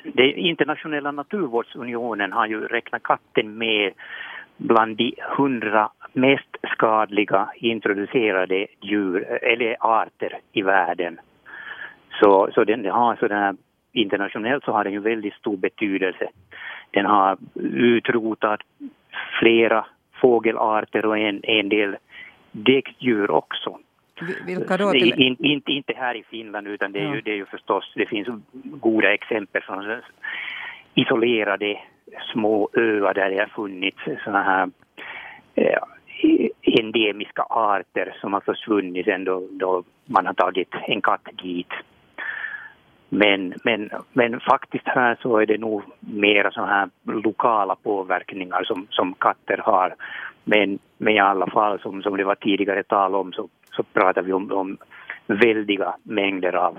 det 0.02 0.32
internationella 0.32 1.12
naturvårdsunionen 1.12 2.32
har 2.32 2.46
ju 2.46 2.66
räknat 2.66 3.02
katten 3.02 3.58
med 3.58 3.92
bland 4.56 4.96
de 4.96 5.14
hundra 5.36 5.90
mest 6.12 6.56
skadliga 6.72 7.48
introducerade 7.56 8.66
djur 8.80 9.24
eller 9.42 9.76
arter 9.80 10.38
i 10.52 10.62
världen. 10.62 11.20
Så, 12.20 12.48
så 12.54 12.64
den 12.64 12.84
har 12.84 13.16
sådana 13.16 13.56
internationellt 13.92 14.64
så 14.64 14.72
har 14.72 14.84
den 14.84 14.92
ju 14.92 15.00
väldigt 15.00 15.34
stor 15.34 15.56
betydelse. 15.56 16.28
Den 16.90 17.06
har 17.06 17.38
utrotat 17.72 18.60
flera 19.40 19.86
fågelarter 20.20 21.06
och 21.06 21.18
en, 21.18 21.40
en 21.42 21.68
del 21.68 21.96
däggdjur 22.52 23.30
också. 23.30 23.78
Vilka 24.46 24.76
då? 24.76 24.90
Till... 24.90 25.20
In, 25.20 25.36
inte, 25.38 25.72
inte 25.72 25.92
här 25.96 26.14
i 26.14 26.24
Finland 26.30 26.66
utan 26.66 26.92
det 26.92 26.98
är, 26.98 27.04
ja. 27.04 27.14
ju, 27.14 27.20
det 27.20 27.30
är 27.30 27.36
ju 27.36 27.46
förstås, 27.46 27.92
det 27.94 28.06
finns 28.06 28.28
goda 28.64 29.14
exempel 29.14 29.62
från 29.62 30.00
isolerade 30.94 31.78
små 32.32 32.68
öar 32.72 33.14
där 33.14 33.30
det 33.30 33.38
har 33.38 33.46
funnits 33.46 33.98
sådana 34.24 34.42
här 34.42 34.70
eh, 35.54 35.78
endemiska 36.62 37.42
arter 37.42 38.16
som 38.20 38.32
har 38.32 38.40
försvunnit 38.40 39.04
sen 39.04 39.24
då, 39.24 39.48
då 39.50 39.84
man 40.04 40.26
har 40.26 40.34
tagit 40.34 40.74
en 40.88 41.02
katt 41.02 41.28
dit. 41.42 41.72
Men, 43.08 43.54
men, 43.64 43.90
men 44.12 44.40
faktiskt 44.40 44.88
här 44.88 45.18
så 45.22 45.38
är 45.38 45.46
det 45.46 45.58
nog 45.58 45.82
mera 46.00 46.50
så 46.50 46.64
här 46.64 46.88
lokala 47.04 47.76
påverkningar 47.76 48.64
som, 48.64 48.86
som 48.90 49.14
katter 49.14 49.58
har. 49.58 49.94
Men, 50.44 50.78
men 50.98 51.14
i 51.14 51.18
alla 51.18 51.46
fall, 51.46 51.80
som, 51.80 52.02
som 52.02 52.16
det 52.16 52.24
var 52.24 52.34
tidigare 52.34 52.82
tal 52.82 53.14
om, 53.14 53.32
så, 53.32 53.48
så 53.76 53.82
pratar 53.82 54.22
vi 54.22 54.32
om, 54.32 54.52
om 54.52 54.76
väldiga 55.26 55.96
mängder 56.02 56.52
av 56.52 56.78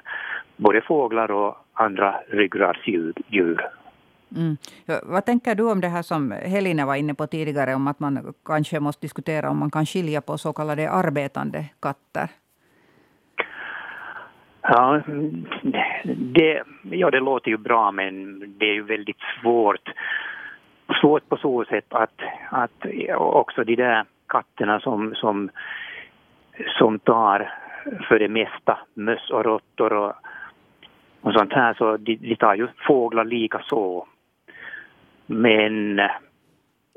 både 0.56 0.82
fåglar 0.82 1.32
och 1.32 1.56
andra 1.74 2.16
ryggradsdjur. 2.28 3.62
Mm. 4.36 4.58
Vad 5.04 5.26
tänker 5.26 5.56
du 5.56 5.72
om 5.72 5.82
det 5.82 5.88
här 5.88 6.02
som 6.02 6.32
Helena 6.32 6.86
var 6.86 6.96
inne 6.96 7.14
på 7.14 7.28
tidigare, 7.28 7.76
om 7.76 7.88
att 7.88 8.00
man 8.00 8.34
kanske 8.46 8.80
måste 8.80 9.02
diskutera 9.02 9.50
om 9.50 9.60
man 9.60 9.72
kan 9.72 9.86
skilja 9.86 10.22
på 10.22 10.38
så 10.38 10.54
kallade 10.54 10.90
arbetande 10.92 11.66
katter? 11.82 12.30
Ja, 14.62 15.02
det, 16.04 16.64
ja, 16.92 17.12
det 17.12 17.20
låter 17.20 17.52
ju 17.52 17.58
bra 17.58 17.92
men 17.92 18.40
det 18.58 18.66
är 18.66 18.74
ju 18.74 18.84
väldigt 18.84 19.22
svårt. 19.42 19.90
Svårt 21.02 21.30
på 21.30 21.38
så 21.38 21.66
sätt 21.66 21.86
att, 21.90 22.20
att 22.50 22.86
också 23.18 23.64
de 23.64 23.76
där 23.76 24.06
katterna 24.28 24.80
som, 24.80 25.16
som, 25.16 25.50
som 26.66 27.00
tar 27.00 27.54
för 28.08 28.20
det 28.20 28.28
mesta 28.28 28.78
möss 28.94 29.30
och 29.30 29.46
råttor 29.46 29.94
och, 29.94 30.14
och 31.22 31.34
sånt 31.34 31.54
här 31.54 31.74
så 31.74 31.98
de, 31.98 32.16
de 32.16 32.36
tar 32.36 32.56
ju 32.56 32.68
fåglar 32.88 33.26
lika 33.26 33.62
så. 33.70 34.08
Men 35.26 36.00
eh, 36.00 36.12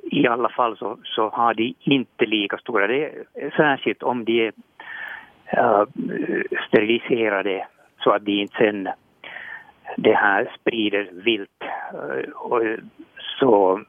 i 0.02 0.26
alla 0.26 0.48
fall 0.48 0.76
så, 0.76 0.98
så 1.04 1.28
har 1.28 1.54
de 1.54 1.74
inte 1.80 2.26
lika 2.26 2.58
stora, 2.58 2.86
det 2.86 3.04
är, 3.34 3.50
särskilt 3.56 4.02
om 4.02 4.24
de 4.24 4.46
är 4.46 4.52
äh, 5.46 5.84
steriliserade 6.68 7.66
så 7.98 8.10
att 8.10 8.24
de 8.24 8.32
inte 8.32 8.56
sen 8.56 8.88
det 9.96 10.14
här 10.14 10.50
sprider 10.60 11.08
vilt. 11.12 11.62
Eh, 11.94 12.30
och, 12.30 12.62
så 13.38 13.80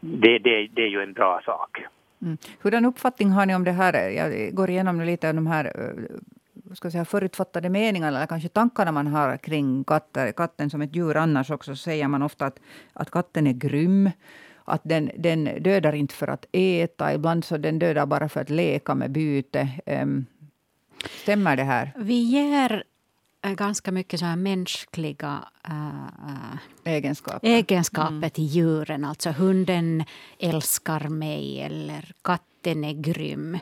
det, 0.00 0.38
det, 0.38 0.66
det 0.66 0.82
är 0.82 0.88
ju 0.88 1.02
en 1.02 1.12
bra 1.12 1.40
sak. 1.44 1.84
Mm. 2.22 2.38
Hurdan 2.62 2.84
uppfattning 2.84 3.30
har 3.30 3.46
ni 3.46 3.54
om 3.54 3.64
det 3.64 3.72
här? 3.72 4.08
Jag 4.08 4.54
går 4.54 4.70
igenom 4.70 5.00
lite 5.00 5.28
av 5.28 5.34
de 5.34 5.46
här 5.46 5.64
eh, 5.64 6.16
ska 6.74 6.90
säga, 6.90 7.04
förutfattade 7.04 7.68
meningarna 7.68 8.16
eller 8.16 8.26
kanske 8.26 8.48
tankarna 8.48 8.92
man 8.92 9.06
har 9.06 9.36
kring 9.36 9.84
katter, 9.84 10.32
katten 10.32 10.70
som 10.70 10.82
ett 10.82 10.96
djur. 10.96 11.16
Annars 11.16 11.50
också 11.50 11.76
säger 11.76 12.08
man 12.08 12.22
ofta 12.22 12.46
att, 12.46 12.58
att 12.92 13.10
katten 13.10 13.46
är 13.46 13.52
grym. 13.52 14.10
Att 14.64 14.80
den, 14.84 15.10
den 15.18 15.62
dödar 15.62 15.92
inte 15.92 16.14
för 16.14 16.28
att 16.28 16.46
äta. 16.52 17.14
Ibland 17.14 17.44
så 17.44 17.56
den 17.56 17.78
dödar 17.78 18.06
bara 18.06 18.28
för 18.28 18.40
att 18.40 18.50
leka 18.50 18.94
med 18.94 19.10
byte. 19.10 19.68
Um, 19.86 20.26
stämmer 21.22 21.56
det 21.56 21.64
här? 21.64 21.92
Vi 21.96 22.14
ger 22.14 22.84
ganska 23.42 23.92
mycket 23.92 24.20
så 24.20 24.26
här 24.26 24.36
mänskliga 24.36 25.44
äh, 25.68 26.92
egenskaper, 26.92 27.48
egenskaper 27.48 28.12
mm. 28.12 28.30
till 28.30 28.46
djuren. 28.46 29.04
Alltså 29.04 29.30
hunden 29.30 30.04
älskar 30.38 31.08
mig 31.08 31.60
eller 31.60 32.12
katten 32.22 32.84
är 32.84 32.92
grym. 32.92 33.58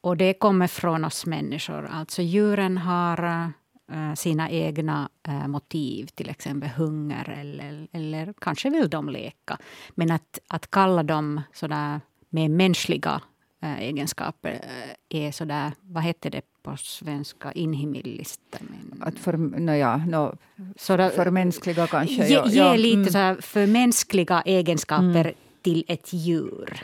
Och 0.00 0.16
det 0.16 0.34
kommer 0.34 0.66
från 0.66 1.04
oss 1.04 1.26
människor. 1.26 1.86
Alltså 1.86 2.22
djuren 2.22 2.78
har 2.78 3.52
äh, 3.92 4.14
sina 4.14 4.50
egna 4.50 5.08
äh, 5.28 5.48
motiv, 5.48 6.06
till 6.06 6.30
exempel 6.30 6.68
hunger 6.68 7.30
eller, 7.40 7.88
eller 7.92 8.34
kanske 8.40 8.70
vill 8.70 8.90
de 8.90 9.08
leka. 9.08 9.58
Men 9.94 10.10
att, 10.10 10.38
att 10.48 10.70
kalla 10.70 11.02
dem 11.02 11.40
sådär 11.52 12.00
med 12.30 12.50
mänskliga 12.50 13.20
äh, 13.62 13.78
egenskaper 13.78 14.60
är 15.08 15.32
sådär, 15.32 15.72
vad 15.80 16.02
heter 16.02 16.30
det 16.30 16.42
på 16.64 16.76
svenska, 16.76 17.52
inhimillista? 17.52 18.58
Att 19.00 19.18
för, 19.18 19.36
no 19.36 19.72
ja, 19.72 19.96
no, 19.96 20.36
sådär, 20.76 21.10
förmänskliga 21.10 21.86
kanske? 21.86 22.28
Ge, 22.28 22.42
ge 22.46 22.58
ja, 22.58 22.76
lite 22.76 23.18
mm. 23.18 23.36
så 23.36 23.42
förmänskliga 23.42 24.42
egenskaper 24.42 25.24
mm. 25.24 25.34
till 25.62 25.84
ett 25.88 26.12
djur. 26.12 26.82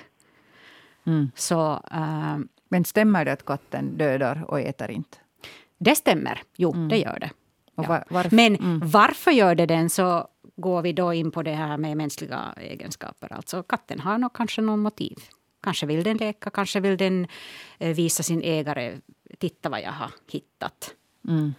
Mm. 1.07 1.31
Så, 1.35 1.81
men 2.69 2.85
stämmer 2.85 3.25
det 3.25 3.33
att 3.33 3.45
katten 3.45 3.99
dödar 3.99 4.45
och 4.49 4.61
äter 4.61 4.91
inte? 4.91 5.19
Det 5.79 5.95
stämmer. 5.97 6.43
Jo, 6.57 6.73
mm. 6.73 6.89
det 6.89 6.99
gör 6.99 7.19
det. 7.21 7.31
Ja. 7.75 8.05
Varför? 8.09 8.37
Men 8.37 8.57
mm. 8.57 8.81
varför 8.85 9.31
gör 9.31 9.55
det 9.55 9.67
den 9.67 9.91
så 9.91 10.29
går 10.57 10.83
vi 10.83 10.93
då 10.93 11.13
in 11.15 11.31
på 11.31 11.43
det 11.43 11.55
här 11.55 11.77
med 11.77 11.97
mänskliga 11.97 12.55
egenskaper. 12.57 13.33
Alltså 13.33 13.63
katten 13.63 14.01
har 14.01 14.19
nog 14.19 14.33
kanske 14.33 14.63
någon 14.63 14.81
motiv. 14.81 15.17
Kanske 15.63 15.87
vill 15.87 16.03
den 16.05 16.17
leka, 16.17 16.51
kanske 16.51 16.81
vill 16.81 16.97
den 16.97 17.27
eh, 17.79 17.95
visa 17.95 18.23
sin 18.23 18.43
ägare, 18.43 18.99
titta 19.39 19.69
vad 19.69 19.81
jag 19.81 19.93
har 19.93 20.11
hittat. 20.33 20.95
Mm. 21.29 21.55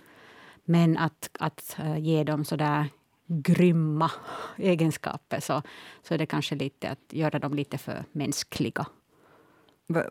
Men 0.65 0.97
att, 0.97 1.29
att 1.39 1.77
eh, 1.79 1.97
ge 1.97 2.23
dem 2.23 2.45
sådär 2.45 2.85
grymma 3.27 4.11
egenskaper 4.57 5.39
så, 5.39 5.61
så 6.01 6.13
är 6.13 6.17
det 6.17 6.25
kanske 6.25 6.55
lite 6.55 6.89
att 6.89 7.13
göra 7.13 7.39
dem 7.39 7.53
lite 7.53 7.77
för 7.77 8.03
mänskliga. 8.11 8.85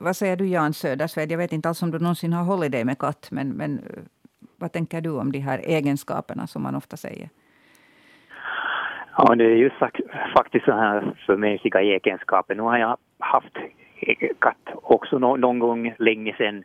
Vad 0.00 0.16
säger 0.16 0.36
du 0.36 0.48
Jan 0.48 0.72
Södersved? 0.72 1.32
Jag 1.32 1.38
vet 1.38 1.52
inte 1.52 1.68
alls 1.68 1.82
om 1.82 1.90
du 1.90 1.98
någonsin 1.98 2.32
har 2.32 2.44
hållit 2.44 2.72
dig 2.72 2.84
med 2.84 2.98
katt. 2.98 3.28
Men, 3.30 3.48
men 3.48 3.78
eh, 3.78 4.02
vad 4.56 4.72
tänker 4.72 5.00
du 5.00 5.10
om 5.10 5.32
de 5.32 5.38
här 5.38 5.58
egenskaperna 5.58 6.46
som 6.46 6.62
man 6.62 6.74
ofta 6.74 6.96
säger? 6.96 7.28
Ja, 9.16 9.34
det 9.34 9.44
är 9.44 9.56
ju 9.56 9.70
faktiskt 10.36 10.64
så 10.64 10.72
här 10.72 11.14
för 11.26 11.36
mänskliga 11.36 11.80
egenskaper. 11.80 12.54
Nu 12.54 12.62
har 12.62 12.78
jag 12.78 12.96
haft 13.18 13.56
katt 14.38 14.74
också 14.82 15.18
någon, 15.18 15.40
någon 15.40 15.58
gång 15.58 15.94
länge 15.98 16.34
sedan. 16.38 16.64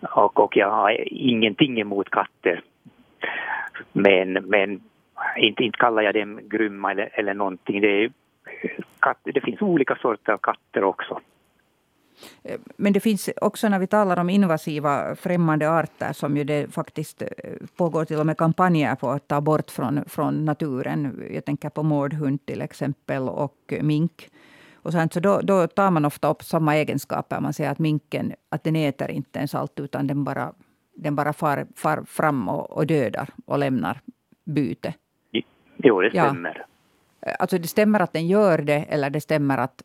Och, 0.00 0.40
och 0.40 0.56
jag 0.56 0.70
har 0.70 1.12
ingenting 1.12 1.80
emot 1.80 2.10
katter. 2.10 2.62
Men, 3.92 4.32
men 4.32 4.80
inte, 5.36 5.64
inte 5.64 5.78
kallar 5.78 6.02
jag 6.02 6.14
dem 6.14 6.40
grymma 6.48 6.90
eller, 6.90 7.10
eller 7.12 7.34
någonting. 7.34 7.80
Det, 7.80 8.04
är, 8.04 8.10
katt, 9.00 9.18
det 9.24 9.40
finns 9.40 9.62
olika 9.62 9.96
sorter 9.96 10.32
av 10.32 10.38
katter 10.38 10.84
också. 10.84 11.20
Eh, 12.42 12.60
men 12.76 12.92
det 12.92 13.00
finns 13.00 13.30
också 13.40 13.68
när 13.68 13.78
vi 13.78 13.86
talar 13.86 14.20
om 14.20 14.30
invasiva 14.30 15.16
främmande 15.16 15.70
arter 15.70 16.12
som 16.12 16.36
ju 16.36 16.44
det 16.44 16.74
faktiskt 16.74 17.22
eh, 17.22 17.28
pågår 17.76 18.04
till 18.04 18.20
och 18.20 18.26
med 18.26 18.36
kampanjer 18.36 18.94
på 18.94 19.10
att 19.10 19.28
ta 19.28 19.40
bort 19.40 19.70
från, 19.70 20.04
från 20.06 20.44
naturen. 20.44 21.22
Jag 21.34 21.44
tänker 21.44 21.70
på 21.70 21.82
mårdhund 21.82 22.46
till 22.46 22.62
exempel 22.62 23.28
och 23.28 23.72
mink. 23.80 24.28
Och 24.86 24.92
sen, 24.92 25.10
så 25.10 25.20
då, 25.20 25.40
då 25.40 25.66
tar 25.66 25.90
man 25.90 26.04
ofta 26.04 26.30
upp 26.30 26.42
samma 26.42 26.76
egenskaper. 26.76 27.40
Man 27.40 27.52
säger 27.52 27.70
att 27.70 27.78
minken 27.78 28.34
att 28.48 28.64
den 28.64 28.76
äter 28.76 29.10
inte 29.10 29.38
ens 29.38 29.54
allt 29.54 29.80
utan 29.80 30.06
den 30.06 30.24
bara, 30.24 30.52
den 30.94 31.16
bara 31.16 31.32
far, 31.32 31.66
far 31.76 32.04
fram 32.06 32.48
och, 32.48 32.70
och 32.70 32.86
dödar 32.86 33.28
och 33.46 33.58
lämnar 33.58 34.00
byte. 34.44 34.94
Jo, 35.76 36.00
det 36.00 36.10
stämmer. 36.10 36.66
Ja. 37.20 37.34
Alltså 37.38 37.58
det 37.58 37.68
stämmer 37.68 38.00
att 38.00 38.12
den 38.12 38.26
gör 38.26 38.58
det 38.58 38.84
eller 38.88 39.10
det 39.10 39.20
stämmer 39.20 39.58
att, 39.58 39.82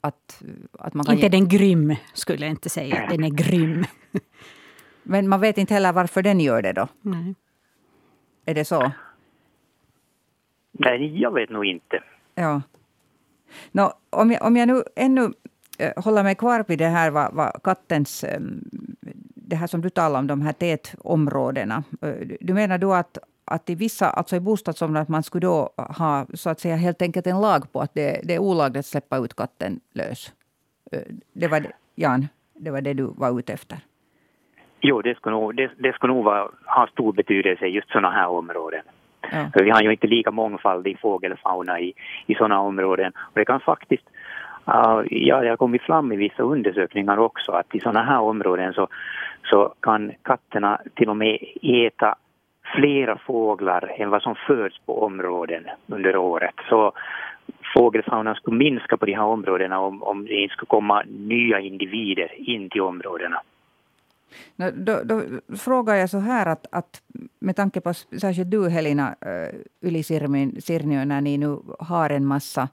att, 0.00 0.42
att 0.78 0.94
man 0.94 1.06
kan... 1.06 1.14
Inte 1.14 1.28
den 1.28 1.48
grym, 1.48 1.96
skulle 2.12 2.46
jag 2.46 2.50
inte 2.50 2.68
säga. 2.68 3.06
Den 3.10 3.24
är 3.24 3.30
grym. 3.30 3.84
Men 5.02 5.28
man 5.28 5.40
vet 5.40 5.58
inte 5.58 5.74
heller 5.74 5.92
varför 5.92 6.22
den 6.22 6.40
gör 6.40 6.62
det 6.62 6.72
då? 6.72 6.88
Nej. 7.02 7.34
Är 8.46 8.54
det 8.54 8.64
så? 8.64 8.92
Nej, 10.72 11.20
jag 11.20 11.34
vet 11.34 11.50
nog 11.50 11.64
inte. 11.64 12.02
Ja. 12.34 12.62
Nå, 13.72 13.92
om, 14.10 14.30
jag, 14.30 14.42
om 14.42 14.56
jag 14.56 14.68
nu 14.68 14.82
ännu 14.96 15.32
äh, 15.78 16.04
håller 16.04 16.22
mig 16.22 16.34
kvar 16.34 16.64
vid 16.68 16.78
det 16.78 16.88
här 16.88 17.10
vad, 17.10 17.34
vad 17.34 17.62
kattens... 17.62 18.24
Eh, 18.24 18.40
det 19.48 19.56
här 19.56 19.66
som 19.66 19.80
du 19.80 19.90
talar 19.90 20.18
om, 20.18 20.26
de 20.26 20.42
här 20.42 20.52
tätområdena. 20.52 21.82
Eh, 22.02 22.14
du 22.40 22.54
menar 22.54 22.78
då 22.78 22.92
att, 22.92 23.18
att 23.44 23.70
i 23.70 23.74
vissa, 23.74 24.10
alltså 24.10 24.36
i 24.36 24.40
bostadsområden, 24.40 25.02
att 25.02 25.08
man 25.08 25.22
skulle 25.22 25.46
då 25.46 25.70
ha 25.76 26.26
så 26.34 26.50
att 26.50 26.60
säga 26.60 26.76
helt 26.76 27.02
enkelt 27.02 27.26
en 27.26 27.40
lag 27.40 27.72
på 27.72 27.80
att 27.80 27.94
det, 27.94 28.20
det 28.24 28.34
är 28.34 28.38
olagligt 28.38 28.78
att 28.78 28.86
släppa 28.86 29.18
ut 29.18 29.36
katten 29.36 29.80
lös. 29.94 30.32
Det 31.32 31.48
var 31.48 31.60
det, 31.60 31.72
Jan, 31.94 32.28
det 32.54 32.70
var 32.70 32.80
det 32.80 32.94
du 32.94 33.12
var 33.16 33.38
ute 33.38 33.52
efter? 33.52 33.78
Jo, 34.80 35.02
det 35.02 35.14
skulle 35.14 35.36
nog, 35.36 35.56
det, 35.56 35.70
det 35.78 35.92
skulle 35.92 36.12
nog 36.12 36.24
vara, 36.24 36.48
ha 36.64 36.86
stor 36.86 37.12
betydelse 37.12 37.66
i 37.66 37.70
just 37.70 37.88
sådana 37.88 38.10
här 38.10 38.28
områden. 38.28 38.82
Ja. 39.32 39.50
För 39.52 39.64
vi 39.64 39.70
har 39.70 39.82
ju 39.82 39.90
inte 39.90 40.06
lika 40.06 40.30
mångfaldig 40.30 40.98
fågelfauna 41.00 41.80
i, 41.80 41.92
i 42.26 42.34
sådana 42.34 42.60
områden. 42.60 43.12
Och 43.16 43.38
det 43.38 43.44
kan 43.44 43.60
faktiskt 43.60 44.04
Uh, 44.68 45.02
ja, 45.10 45.40
det 45.40 45.48
har 45.48 45.56
kommit 45.56 45.82
fram 45.82 46.12
i 46.12 46.16
vissa 46.16 46.42
undersökningar 46.42 47.18
också 47.18 47.52
att 47.52 47.74
i 47.74 47.80
sådana 47.80 48.02
här 48.02 48.20
områden 48.20 48.72
så, 48.72 48.88
så 49.50 49.74
kan 49.80 50.12
katterna 50.22 50.80
till 50.94 51.08
och 51.08 51.16
med 51.16 51.38
äta 51.62 52.14
flera 52.74 53.18
fåglar 53.18 53.94
än 53.98 54.10
vad 54.10 54.22
som 54.22 54.34
föds 54.46 54.78
på 54.86 55.04
områden 55.04 55.64
under 55.86 56.16
året. 56.16 56.54
Så 56.68 56.92
fågelfaunan 57.74 58.34
skulle 58.34 58.56
minska 58.56 58.96
på 58.96 59.06
de 59.06 59.14
här 59.14 59.24
områdena 59.24 59.80
om, 59.80 60.02
om 60.02 60.26
det 60.26 60.34
inte 60.34 60.52
skulle 60.52 60.66
komma 60.66 61.02
nya 61.06 61.60
individer 61.60 62.50
in 62.50 62.70
till 62.70 62.80
områdena. 62.82 63.40
Då, 64.74 65.02
då, 65.04 65.22
frågar 65.56 65.94
jag 65.94 66.10
så 66.10 66.18
här 66.18 66.46
att, 66.46 66.66
att 66.72 67.02
med 67.38 67.56
tanke 67.56 67.80
på 67.80 67.94
särskilt 67.94 68.50
du 68.50 68.68
Helena 68.68 69.16
uh, 69.26 69.88
Yli 69.88 70.02
Sirnio, 70.02 71.04
när 71.04 71.20
ni 71.20 71.38
nu 71.38 71.58
har 71.78 72.10
en 72.10 72.26
massa 72.26 72.68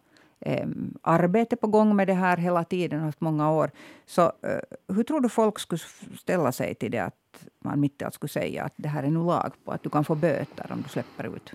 eh, 0.45 0.67
arbete 1.01 1.55
på 1.55 1.67
gång 1.67 1.95
med 1.95 2.07
det 2.07 2.13
här 2.13 2.37
hela 2.37 2.63
tiden, 2.63 2.99
haft 2.99 3.21
många 3.21 3.51
år. 3.51 3.71
Så 4.05 4.21
eh, 4.21 4.95
hur 4.95 5.03
tror 5.03 5.21
du 5.21 5.29
folk 5.29 5.59
skulle 5.59 5.81
ställa 6.19 6.51
sig 6.51 6.75
till 6.75 6.91
det 6.91 6.99
att 6.99 7.45
man 7.59 7.79
mitt 7.79 8.01
i 8.01 8.05
allt 8.05 8.13
skulle 8.13 8.29
säga 8.29 8.63
att 8.63 8.73
det 8.75 8.89
här 8.89 9.03
är 9.03 9.07
nu 9.07 9.23
lag 9.23 9.53
på 9.65 9.71
att 9.71 9.83
du 9.83 9.89
kan 9.89 10.05
få 10.05 10.15
böter 10.15 10.71
om 10.71 10.81
du 10.81 10.89
släpper 10.89 11.35
ut? 11.35 11.53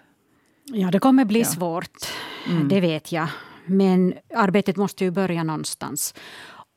Ja, 0.64 0.90
det 0.90 0.98
kommer 0.98 1.24
bli 1.24 1.40
ja. 1.40 1.44
svårt. 1.44 1.98
Mm. 2.50 2.68
Det 2.68 2.80
vet 2.80 3.12
jag. 3.12 3.28
Men 3.66 4.14
arbetet 4.34 4.76
måste 4.76 5.04
ju 5.04 5.11
börja 5.11 5.44
någonstans. 5.44 6.14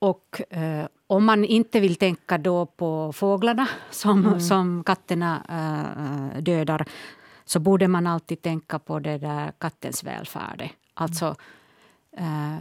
Och 0.02 0.42
eh, 0.50 0.88
om 1.08 1.26
man 1.26 1.46
inte 1.46 1.80
vill 1.80 1.96
tänka 1.96 2.38
då 2.38 2.66
på 2.66 3.14
fåglarna 3.14 3.68
som, 3.92 4.26
mm. 4.26 4.40
som 4.40 4.84
katterna 4.84 5.44
eh, 5.50 6.42
dödar 6.42 6.86
så 7.46 7.60
borde 7.60 7.88
man 7.88 8.08
alltid 8.08 8.42
tänka 8.42 8.80
på 8.80 9.00
det 9.00 9.18
där 9.18 9.52
kattens 9.60 10.04
välfärd. 10.04 10.70
Alltså 10.94 11.36
Eh, 12.18 12.58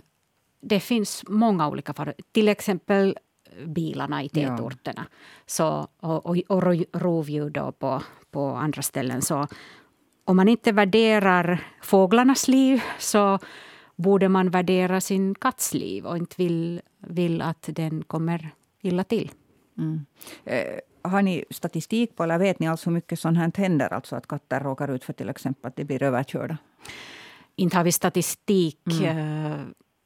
det 0.61 0.81
finns 0.81 1.25
många 1.29 1.69
olika 1.69 1.95
faror. 1.95 2.15
Till 2.33 2.49
exempel 2.49 3.19
bilarna 3.67 4.23
i 4.23 4.29
tätorterna 4.29 5.07
ja. 5.07 5.17
så, 5.47 5.89
och, 6.01 6.27
och, 6.27 6.37
och 6.49 6.63
rovdjur 6.93 7.51
då 7.51 7.73
på, 7.73 8.03
på 8.31 8.47
andra 8.47 8.83
ställen. 8.83 9.23
Så 9.23 9.47
om 10.25 10.37
man 10.37 10.49
inte 10.49 10.73
värderar 10.73 11.65
fåglarnas 11.83 12.49
liv 12.49 12.83
så 12.99 13.39
borde 14.01 14.29
man 14.29 14.51
värdera 14.51 15.01
sin 15.01 15.35
katts 15.35 15.75
liv 15.75 16.07
och 16.07 16.17
inte 16.17 16.35
vill, 16.39 16.81
vill 16.99 17.43
att 17.43 17.69
den 17.73 18.05
kommer 18.05 18.51
illa 18.81 19.05
till. 19.05 19.31
Mm. 19.79 20.07
Eh, 20.45 20.81
har 21.03 21.23
ni 21.23 21.45
statistik 21.51 22.17
på, 22.17 22.23
eller 22.23 22.39
vet 22.39 22.59
ni 22.59 22.69
alltså 22.69 22.91
hur 22.91 22.95
mycket 22.95 23.21
sånt 23.21 23.39
här 23.39 23.53
händer? 23.57 23.93
Alltså 23.93 24.17
att 24.17 24.27
katter 24.27 24.61
råkar 24.61 24.89
ut 24.89 25.05
för 25.05 25.13
till 25.13 25.29
exempel 25.29 25.69
att 25.69 25.77
de 25.77 25.85
blir 25.85 26.03
överkörda? 26.03 26.59
Inte 27.57 27.77
har 27.77 27.85
vi 27.85 27.93
statistik. 27.93 28.87
Mm. 28.87 29.53
Eh, 29.53 29.59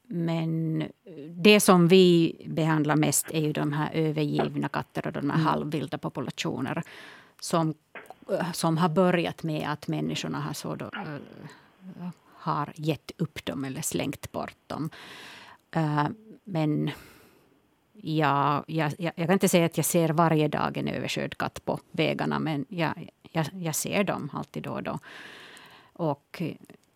men 0.07 0.83
det 1.29 1.59
som 1.59 1.87
vi 1.87 2.35
behandlar 2.49 2.95
mest 2.95 3.31
är 3.31 3.41
ju 3.41 3.53
de 3.53 3.73
här 3.73 3.89
övergivna 3.93 4.69
katter 4.69 5.07
och 5.07 5.13
de 5.13 5.29
här 5.29 5.37
mm. 5.37 5.47
halvvilda 5.47 5.97
populationer 5.97 6.83
som, 7.39 7.73
eh, 8.31 8.51
som 8.51 8.77
har 8.77 8.89
börjat 8.89 9.43
med 9.43 9.69
att 9.69 9.87
människorna 9.87 10.39
har, 10.39 10.53
så 10.53 10.75
då, 10.75 10.91
har 12.45 12.73
gett 12.75 13.11
upp 13.17 13.45
dem 13.45 13.65
eller 13.65 13.81
slängt 13.81 14.31
bort 14.31 14.57
dem. 14.67 14.89
Uh, 15.75 16.07
men 16.43 16.91
ja, 17.93 18.63
jag, 18.67 18.93
jag, 18.97 19.13
jag, 19.15 19.27
kan 19.27 19.33
inte 19.33 19.49
säga 19.49 19.65
att 19.65 19.77
jag 19.77 19.85
ser 19.85 20.09
varje 20.09 20.47
dag 20.47 20.77
en 20.77 20.87
överkörd 20.87 21.37
katt 21.37 21.65
på 21.65 21.79
vägarna 21.91 22.39
men 22.39 22.65
jag, 22.69 23.09
jag, 23.51 23.75
ser 23.75 24.03
dem 24.03 24.29
alltid 24.33 24.63
då 24.63 24.71
och 24.71 24.83
då. 24.83 24.99
Och 25.93 26.41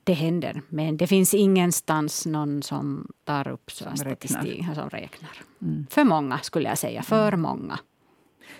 det 0.03 0.13
händer. 0.13 0.61
Men 0.69 0.97
det 0.97 1.07
finns 1.07 1.33
ingenstans 1.33 2.25
någon 2.25 2.63
som 2.63 3.07
tar 3.23 3.47
upp 3.47 3.71
som 3.71 3.97
statistik 3.97 4.59
räknar. 4.59 4.75
som 4.75 4.89
räknar. 4.89 5.31
Mm. 5.61 5.87
För 5.89 6.03
många, 6.03 6.37
skulle 6.37 6.69
jag 6.69 6.77
säga. 6.77 7.03
För 7.03 7.35
många. 7.35 7.79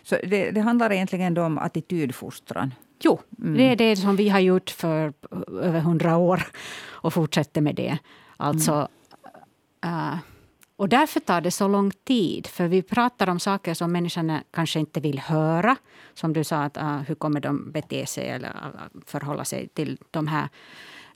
Så 0.03 0.17
det, 0.23 0.51
det 0.51 0.61
handlar 0.61 0.91
egentligen 0.91 1.37
om 1.37 1.57
attitydfostran? 1.57 2.73
Jo, 3.03 3.19
mm. 3.41 3.57
det 3.57 3.63
är 3.63 3.75
det 3.75 3.95
som 3.95 4.15
vi 4.15 4.29
har 4.29 4.39
gjort 4.39 4.69
för 4.69 5.13
över 5.61 5.79
hundra 5.79 6.17
år 6.17 6.47
och 6.85 7.13
fortsätter 7.13 7.61
med 7.61 7.75
det. 7.75 7.97
Alltså, 8.37 8.87
uh, 9.85 10.15
och 10.75 10.89
därför 10.89 11.19
tar 11.19 11.41
det 11.41 11.51
så 11.51 11.67
lång 11.67 11.91
tid. 11.91 12.47
För 12.47 12.67
vi 12.67 12.81
pratar 12.81 13.29
om 13.29 13.39
saker 13.39 13.73
som 13.73 13.91
människan 13.91 14.39
kanske 14.51 14.79
inte 14.79 14.99
vill 14.99 15.19
höra. 15.19 15.75
Som 16.13 16.33
du 16.33 16.43
sa, 16.43 16.63
att, 16.63 16.77
uh, 16.77 17.01
hur 17.01 17.15
kommer 17.15 17.39
de 17.39 17.71
bete 17.71 18.05
sig 18.05 18.29
eller 18.29 18.49
uh, 18.49 19.01
förhålla 19.05 19.45
sig 19.45 19.67
till 19.67 19.97
de 20.11 20.27
här 20.27 20.49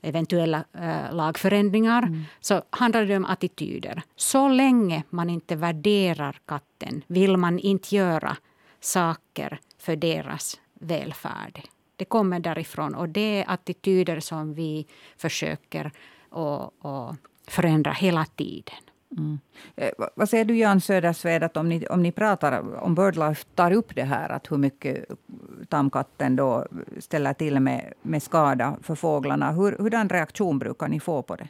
eventuella 0.04 0.64
äh, 0.72 1.14
lagförändringar, 1.14 2.02
mm. 2.02 2.24
så 2.40 2.62
handlar 2.70 3.04
det 3.04 3.16
om 3.16 3.24
attityder. 3.24 4.02
Så 4.16 4.48
länge 4.48 5.02
man 5.10 5.30
inte 5.30 5.56
värderar 5.56 6.36
katten 6.46 7.02
vill 7.06 7.36
man 7.36 7.58
inte 7.58 7.96
göra 7.96 8.36
saker 8.84 9.60
för 9.78 9.96
deras 9.96 10.60
välfärd. 10.74 11.62
Det 11.96 12.04
kommer 12.04 12.40
därifrån 12.40 12.94
och 12.94 13.08
det 13.08 13.42
är 13.42 13.50
attityder 13.50 14.20
som 14.20 14.54
vi 14.54 14.86
försöker 15.16 15.92
att 16.30 17.16
förändra 17.46 17.92
hela 17.92 18.24
tiden. 18.24 18.74
Mm. 19.18 19.38
Eh, 19.76 19.90
vad 20.14 20.28
säger 20.28 20.44
du 20.44 20.56
Jan 20.56 20.80
Södersved, 20.80 21.42
att 21.42 21.56
om 21.56 21.68
ni, 21.68 21.86
om 21.86 22.02
ni 22.02 22.12
pratar 22.12 22.82
om 22.82 22.94
Birdlife 22.94 23.44
tar 23.54 23.72
upp 23.72 23.94
det 23.94 24.02
här 24.02 24.28
att 24.28 24.50
hur 24.50 24.56
mycket 24.56 25.04
tamkatten 25.68 26.36
då 26.36 26.66
ställer 26.98 27.32
till 27.32 27.60
med, 27.60 27.92
med 28.02 28.22
skada 28.22 28.76
för 28.82 28.94
fåglarna. 28.94 29.52
Hur, 29.52 29.76
hurdan 29.78 30.08
reaktion 30.08 30.58
brukar 30.58 30.88
ni 30.88 31.00
få 31.00 31.22
på 31.22 31.36
det? 31.36 31.48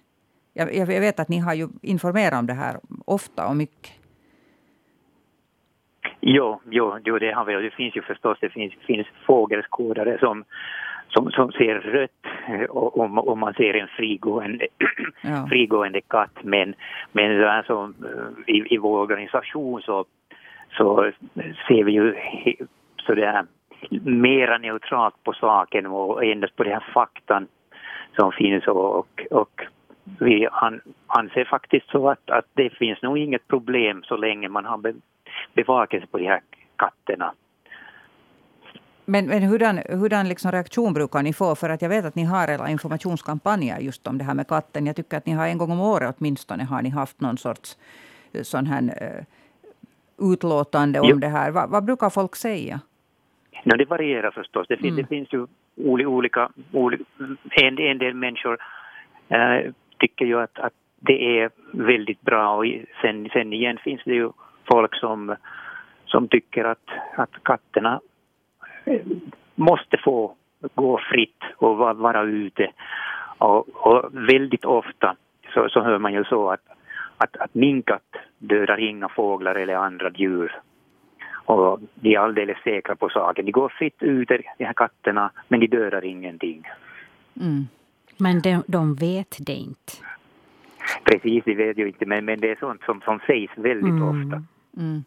Jag, 0.53 0.75
jag 0.75 0.87
vet 0.87 1.21
att 1.21 1.29
ni 1.29 1.39
har 1.39 1.55
ju 1.55 1.69
informerat 1.83 2.39
om 2.39 2.47
det 2.47 2.55
här 2.55 2.81
ofta 3.05 3.47
och 3.47 3.57
mycket. 3.57 3.93
Jo, 6.27 6.61
jo, 6.71 6.99
jo 7.05 7.19
det 7.19 7.33
har 7.33 7.45
vi. 7.45 7.55
Det 7.55 7.71
finns 7.71 7.97
ju 7.97 8.03
förstås 8.03 8.39
det 8.41 8.49
finns, 8.49 8.75
finns 8.87 9.07
fågelskådare 9.27 10.19
som 10.19 10.45
som, 11.09 11.31
som 11.31 11.53
ser 11.53 11.75
rött 11.75 12.27
eh, 12.49 12.71
om, 12.71 13.19
om 13.19 13.39
man 13.39 13.55
ser 13.55 13.75
en 13.75 13.89
frigående, 13.89 14.67
ja. 15.23 15.47
frigående 15.49 16.01
katt. 16.01 16.39
Men, 16.43 16.75
men 17.13 17.45
alltså, 17.45 17.93
i, 18.47 18.75
i 18.75 18.79
vår 18.79 19.01
organisation 19.01 19.83
så, 19.83 20.05
så 20.77 21.13
ser 21.69 21.85
vi 21.85 21.93
ju 21.93 22.15
sådär 23.07 23.45
mera 24.05 24.59
neutralt 24.59 25.25
på 25.25 25.33
saken 25.33 25.87
och 25.87 26.25
endast 26.25 26.57
på 26.57 26.65
den 26.65 26.73
här 26.73 26.87
faktan 26.95 27.47
som 28.17 28.33
finns 28.33 28.67
och, 28.67 29.07
och 29.31 29.63
vi 30.19 30.49
anser 31.07 31.45
faktiskt 31.45 31.91
så 31.91 32.11
att, 32.11 32.31
att 32.31 32.47
det 32.55 32.71
finns 32.71 33.03
nog 33.03 33.19
inget 33.19 33.49
problem 33.49 34.03
så 34.03 34.17
länge 34.17 34.49
man 34.49 34.65
har 34.65 34.95
bevakelse 35.55 36.07
på 36.07 36.19
de 36.19 36.27
här 36.27 36.41
katterna. 36.77 37.35
Men, 39.07 39.27
men 39.27 39.43
hurdan, 39.43 39.79
hurdan 39.89 40.29
liksom 40.29 40.53
reaktion 40.53 40.95
brukar 40.95 41.23
ni 41.23 41.33
få? 41.33 41.55
För 41.55 41.71
att 41.71 41.83
jag 41.83 41.89
vet 41.89 42.05
att 42.05 42.15
ni 42.15 42.25
har 42.25 42.49
era 42.49 42.69
informationskampanjer 42.69 43.79
just 43.79 44.07
om 44.07 44.19
det 44.19 44.25
här 44.25 44.35
med 44.35 44.49
katten. 44.49 44.87
Jag 44.87 44.97
tycker 44.97 45.17
att 45.17 45.27
ni 45.27 45.33
har 45.33 45.47
en 45.47 45.59
gång 45.59 45.71
om 45.71 45.81
året 45.81 46.17
åtminstone 46.19 46.65
har 46.65 46.83
ni 46.83 46.89
haft 46.89 47.21
någon 47.21 47.39
sorts 47.39 47.79
eh, 48.33 48.43
sån 48.43 48.67
här 48.67 48.83
uh, 48.83 50.33
utlåtande 50.33 51.01
om 51.01 51.09
jo. 51.09 51.17
det 51.17 51.29
här. 51.29 51.51
Va, 51.51 51.67
vad 51.67 51.85
brukar 51.85 52.11
folk 52.11 52.37
säga? 52.37 52.81
No, 53.65 53.77
det 53.77 53.85
varierar 53.85 54.31
förstås. 54.31 54.69
Det, 54.69 54.81
mm. 54.81 54.97
det 54.97 55.07
finns 55.07 55.33
ju 55.33 55.47
olika, 55.77 56.09
olika 56.73 57.05
en, 57.51 57.79
en 57.79 57.99
del 57.99 58.15
människor 58.15 58.59
äh, 59.29 59.73
tycker 60.05 60.25
ju 60.25 60.41
att, 60.41 60.59
att 60.59 60.73
det 61.01 61.41
är 61.41 61.51
väldigt 61.73 62.21
bra 62.21 62.57
och 62.57 62.65
sen, 63.03 63.29
sen 63.33 63.53
igen 63.53 63.79
finns 63.85 64.01
det 64.05 64.15
ju 64.15 64.31
folk 64.65 64.95
som, 64.95 65.37
som 66.07 66.29
tycker 66.29 66.65
att, 66.65 66.89
att 67.17 67.31
katterna 67.43 68.01
eh, 68.85 69.01
måste 69.55 69.97
få 70.05 70.35
gå 70.75 71.01
fritt 71.13 71.43
och 71.57 71.77
vara 71.77 72.23
ute. 72.23 72.71
Och, 73.39 73.69
och 73.69 74.11
väldigt 74.13 74.65
ofta 74.65 75.17
så, 75.55 75.69
så, 75.69 75.81
hör 75.81 75.99
man 75.99 76.13
ju 76.13 76.25
så 76.25 76.51
att, 76.51 76.67
att, 77.17 77.37
att 77.37 77.55
min 77.55 77.83
katt 77.83 78.17
dödar 78.39 78.81
inga 78.81 79.09
fåglar 79.09 79.55
eller 79.55 79.75
andra 79.75 80.11
djur. 80.11 80.61
Och 81.47 81.81
de 81.95 82.15
är 82.15 82.19
alldeles 82.19 82.59
säkra 82.65 82.97
på 82.97 83.09
saken. 83.09 83.45
De 83.45 83.53
går 83.53 83.69
fritt 83.69 84.03
ute, 84.03 84.43
de 84.59 84.65
här 84.65 84.73
katterna, 84.73 85.31
men 85.49 85.61
de 85.61 85.67
dödar 85.67 86.05
ingenting. 86.05 86.63
Mm. 87.41 87.67
Men 88.17 88.41
de, 88.41 88.63
de 88.67 88.95
vet 88.95 89.37
det 89.41 89.55
inte? 89.55 89.93
Precis, 91.05 91.45
de 91.45 91.55
vet 91.55 91.79
ju 91.79 91.87
inte, 91.87 92.07
men, 92.07 92.25
men 92.25 92.41
det 92.41 92.51
är 92.51 92.57
sånt 92.57 92.83
som, 92.83 93.01
som 93.01 93.21
sägs 93.27 93.53
väldigt 93.57 93.91
mm. 93.91 94.03
ofta. 94.03 94.45
Mm. 94.77 95.05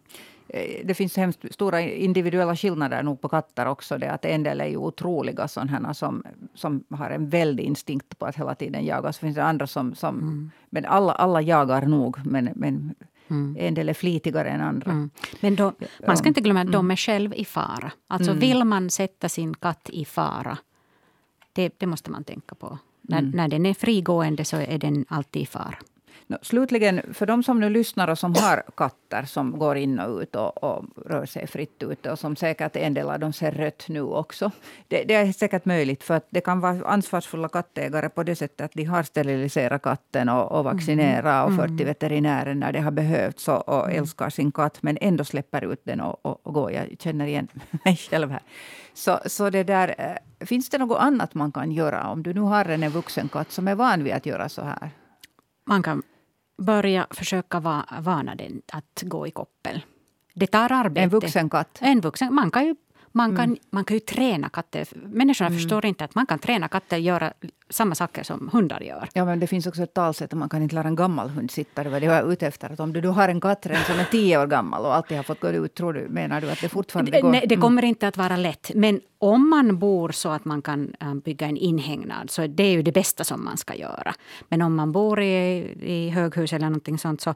Eh, 0.49 0.85
det 0.85 0.93
finns 0.93 1.17
hemskt 1.17 1.53
stora 1.53 1.81
individuella 1.81 2.55
skillnader 2.55 3.03
nog 3.03 3.21
på 3.21 3.29
katter 3.29 3.65
också. 3.67 3.97
Det 3.97 4.11
att 4.11 4.25
en 4.25 4.43
del 4.43 4.61
är 4.61 4.67
ju 4.67 4.77
otroliga 4.77 5.47
sådana 5.47 5.93
som, 5.93 6.23
som 6.53 6.83
har 6.89 7.09
en 7.09 7.29
väldig 7.29 7.63
instinkt 7.63 8.19
på 8.19 8.25
att 8.25 8.35
hela 8.35 8.55
tiden 8.55 8.85
jaga. 8.85 9.13
Så 9.13 9.19
finns 9.19 9.35
det 9.35 9.43
andra 9.43 9.67
som... 9.67 9.95
som 9.95 10.15
mm. 10.15 10.51
Men 10.69 10.85
alla, 10.85 11.13
alla 11.13 11.41
jagar 11.41 11.81
nog, 11.81 12.17
men, 12.25 12.49
men 12.55 12.95
Mm. 13.29 13.55
En 13.59 13.73
del 13.73 13.89
är 13.89 13.93
flitigare 13.93 14.49
än 14.49 14.61
andra. 14.61 14.91
Mm. 14.91 15.09
Men 15.41 15.55
då, 15.55 15.73
man 16.07 16.17
ska 16.17 16.27
inte 16.27 16.41
glömma 16.41 16.61
att 16.61 16.71
de 16.71 16.79
mm. 16.79 16.91
är 16.91 16.95
själv 16.95 17.33
i 17.33 17.45
fara. 17.45 17.91
Alltså 18.07 18.31
mm. 18.31 18.39
vill 18.39 18.63
man 18.63 18.89
sätta 18.89 19.29
sin 19.29 19.53
katt 19.53 19.89
i 19.89 20.05
fara, 20.05 20.57
det, 21.53 21.73
det 21.77 21.85
måste 21.85 22.11
man 22.11 22.23
tänka 22.23 22.55
på. 22.55 22.77
När, 23.07 23.19
mm. 23.19 23.31
när 23.31 23.47
den 23.47 23.65
är 23.65 23.73
frigående 23.73 24.45
så 24.45 24.57
är 24.57 24.77
den 24.77 25.05
alltid 25.09 25.41
i 25.41 25.45
fara. 25.45 25.75
No, 26.29 26.37
slutligen, 26.41 27.01
för 27.13 27.25
de 27.25 27.43
som 27.43 27.59
nu 27.59 27.69
lyssnar 27.69 28.07
och 28.07 28.19
som 28.19 28.35
har 28.35 28.63
katter 28.77 29.23
som 29.25 29.59
går 29.59 29.77
in 29.77 29.99
och 29.99 30.19
ut 30.21 30.35
och, 30.35 30.63
och 30.63 30.85
rör 31.05 31.25
sig 31.25 31.47
fritt 31.47 31.83
ute 31.83 32.11
och 32.11 32.19
som 32.19 32.35
säkert 32.35 32.75
en 32.75 32.93
del 32.93 33.09
av 33.09 33.19
dem 33.19 33.33
ser 33.33 33.51
rött 33.51 33.85
nu 33.87 34.01
också. 34.01 34.51
Det, 34.87 35.03
det, 35.03 35.13
är 35.13 35.31
säkert 35.31 35.65
möjligt 35.65 36.03
för 36.03 36.13
att 36.13 36.27
det 36.29 36.41
kan 36.41 36.59
vara 36.59 36.87
ansvarsfulla 36.87 37.49
kattägare 37.49 38.09
på 38.09 38.23
det 38.23 38.35
sättet 38.35 38.61
att 38.61 38.73
de 38.73 38.83
har 38.83 39.03
steriliserat 39.03 39.81
katten 39.81 40.29
och, 40.29 40.51
och 40.51 40.63
vaccinerat 40.63 41.49
och 41.49 41.55
fört 41.55 41.67
till 41.67 41.75
mm. 41.75 41.87
veterinären 41.87 42.59
när 42.59 42.71
det 42.71 42.79
har 42.79 42.91
behövts 42.91 43.47
och, 43.47 43.69
och 43.69 43.85
mm. 43.85 43.97
älskar 43.97 44.29
sin 44.29 44.51
katt 44.51 44.77
men 44.81 44.97
ändå 45.01 45.23
släpper 45.23 45.73
ut 45.73 45.81
den 45.83 46.01
och, 46.01 46.25
och, 46.25 46.47
och 46.47 46.53
går. 46.53 46.71
Jag 46.71 46.95
känner 46.99 47.27
igen 47.27 47.47
mig 47.85 47.95
själv 47.95 48.31
här. 48.31 48.41
Så, 48.93 49.19
så 49.25 49.49
det 49.49 49.63
där, 49.63 49.95
eh, 49.97 50.17
finns 50.39 50.69
det 50.69 50.78
något 50.78 51.00
annat 51.00 51.34
man 51.34 51.52
kan 51.52 51.71
göra 51.71 52.08
om 52.08 52.23
du 52.23 52.34
nu 52.34 52.41
har 52.41 52.65
en 52.65 52.89
vuxen 52.89 53.30
katt 53.30 53.52
som 53.52 53.67
är 53.67 53.76
van 53.76 54.04
vid 54.04 54.13
att 54.13 54.26
göra 54.26 54.50
så 54.50 54.62
här? 54.62 54.91
Man 55.65 55.84
kan 55.84 56.04
börja 56.58 57.08
försöka 57.10 57.60
va, 57.60 57.86
vana 58.00 58.36
den 58.36 58.62
att 58.73 59.02
gå 59.02 59.28
i 59.28 59.32
koppel. 59.32 59.86
Det 60.34 60.47
tar 60.47 60.71
arbete. 60.71 61.02
En 61.02 61.10
vuxen 61.10 61.50
katt? 61.50 61.78
En 61.82 62.02
vuxen. 62.02 62.34
Man 62.34 62.52
kan 62.52 62.65
ju 62.65 62.76
man 63.17 63.36
kan, 63.36 63.45
mm. 63.45 63.58
man 63.69 63.86
kan 63.86 63.95
ju 63.95 63.99
träna 63.99 64.49
katter. 64.49 64.88
Människorna 64.95 65.47
mm. 65.47 65.60
förstår 65.60 65.86
inte 65.86 66.03
att 66.03 66.15
man 66.15 66.25
kan 66.25 66.39
träna 66.39 66.67
katter 66.67 66.97
att 66.97 67.03
göra 67.03 67.34
samma 67.69 67.95
saker 67.95 68.23
som 68.23 68.49
hundar 68.53 68.82
gör. 68.82 69.10
Ja, 69.13 69.25
men 69.25 69.39
det 69.39 69.47
finns 69.47 69.67
också 69.67 69.84
ett 69.84 69.93
talsätt 69.93 70.34
att 70.34 70.39
man 70.39 70.49
kan 70.49 70.63
inte 70.63 70.75
lära 70.75 70.88
en 70.88 70.95
gammal 70.95 71.30
hund 71.30 71.51
sitta. 71.51 71.84
Det 71.84 71.89
var 71.89 71.99
det 71.99 72.06
jag 72.06 72.23
var 72.23 72.32
ute 72.32 72.47
efter. 72.47 72.69
Att 72.73 72.80
om 72.80 72.93
du, 72.93 73.01
du 73.01 73.08
har 73.08 73.30
en 73.30 73.41
katt 73.41 73.63
som 73.63 73.99
är 73.99 74.12
tio 74.12 74.41
år 74.41 74.47
gammal 74.47 74.86
och 74.86 74.95
alltid 74.95 75.17
har 75.17 75.23
fått 75.23 75.39
gå 75.39 75.49
ut, 75.49 75.75
tror 75.75 75.93
du, 75.93 76.08
menar 76.10 76.41
du 76.41 76.51
att 76.51 76.62
det 76.62 76.69
fortfarande 76.69 77.21
går? 77.21 77.32
Nej, 77.32 77.45
det 77.49 77.56
kommer 77.56 77.82
mm. 77.82 77.89
inte 77.89 78.08
att 78.08 78.17
vara 78.17 78.38
lätt. 78.38 78.71
Men 78.75 79.01
om 79.17 79.49
man 79.49 79.80
bor 79.80 80.10
så 80.10 80.30
att 80.30 80.45
man 80.45 80.62
kan 80.62 80.95
äh, 81.01 81.13
bygga 81.13 81.47
en 81.47 81.58
inhägnad 81.58 82.30
så 82.30 82.47
det 82.47 82.63
är 82.63 82.71
ju 82.71 82.82
det 82.82 82.91
bästa 82.91 83.23
som 83.23 83.45
man 83.45 83.58
ska 83.58 83.75
göra. 83.75 84.13
Men 84.49 84.62
om 84.62 84.75
man 84.75 84.91
bor 84.91 85.21
i, 85.21 85.67
i 85.82 86.10
höghus 86.10 86.53
eller 86.53 86.65
någonting 86.65 86.97
sånt 86.97 87.21
så 87.21 87.36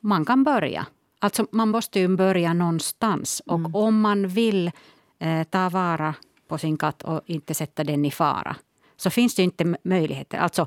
man 0.00 0.24
kan 0.24 0.44
börja. 0.44 0.86
Alltså 1.18 1.46
man 1.50 1.68
måste 1.68 2.00
ju 2.00 2.08
börja 2.08 2.52
någonstans. 2.52 3.42
Och 3.46 3.58
mm. 3.58 3.74
om 3.74 4.00
man 4.00 4.28
vill 4.28 4.70
eh, 5.18 5.44
ta 5.44 5.68
vara 5.68 6.14
på 6.48 6.58
sin 6.58 6.76
katt 6.76 7.02
och 7.02 7.20
inte 7.26 7.54
sätta 7.54 7.84
den 7.84 8.04
i 8.04 8.10
fara 8.10 8.56
så 8.96 9.10
finns 9.10 9.34
det 9.34 9.42
inte 9.42 9.76
möjligheter. 9.82 10.38
Alltså, 10.38 10.66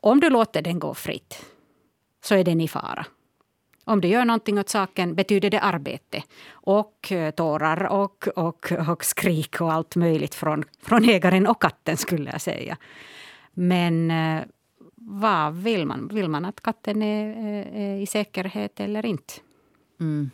om 0.00 0.20
du 0.20 0.30
låter 0.30 0.62
den 0.62 0.78
gå 0.78 0.94
fritt 0.94 1.44
så 2.24 2.34
är 2.34 2.44
den 2.44 2.60
i 2.60 2.68
fara. 2.68 3.06
Om 3.84 4.00
du 4.00 4.08
gör 4.08 4.24
någonting 4.24 4.58
åt 4.58 4.68
saken 4.68 5.14
betyder 5.14 5.50
det 5.50 5.60
arbete 5.60 6.22
och 6.50 7.12
eh, 7.12 7.30
tårar 7.30 7.84
och, 7.84 8.28
och, 8.36 8.72
och 8.88 9.04
skrik 9.04 9.60
och 9.60 9.72
allt 9.72 9.96
möjligt 9.96 10.34
från, 10.34 10.64
från 10.82 11.04
ägaren 11.04 11.46
och 11.46 11.62
katten, 11.62 11.96
skulle 11.96 12.30
jag 12.30 12.40
säga. 12.40 12.76
Men 13.52 14.10
eh, 14.10 14.42
vad 14.94 15.54
vill 15.54 15.86
man? 15.86 16.08
Vill 16.08 16.28
man 16.28 16.44
att 16.44 16.60
katten 16.60 17.02
är, 17.02 17.28
eh, 17.28 17.82
är 17.82 18.00
i 18.00 18.06
säkerhet 18.06 18.80
eller 18.80 19.06
inte? 19.06 19.34
Mm. 20.00 20.30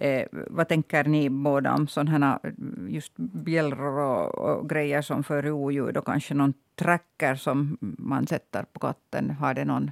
Eh, 0.00 0.26
vad 0.30 0.68
tänker 0.68 1.04
ni 1.04 1.30
båda 1.30 1.74
om 1.74 1.88
sådana 1.88 2.40
just 2.88 3.12
bjällror 3.16 3.98
och, 3.98 4.34
och, 4.34 4.68
grejer 4.68 5.02
som 5.02 5.24
för 5.24 5.50
oljud 5.50 5.96
och 5.96 6.06
kanske 6.06 6.34
någon 6.34 6.54
tracker 6.74 7.34
som 7.34 7.78
man 7.80 8.26
sätter 8.26 8.62
på 8.62 8.80
katten? 8.80 9.30
Har 9.30 9.54
det 9.54 9.64
någon? 9.64 9.90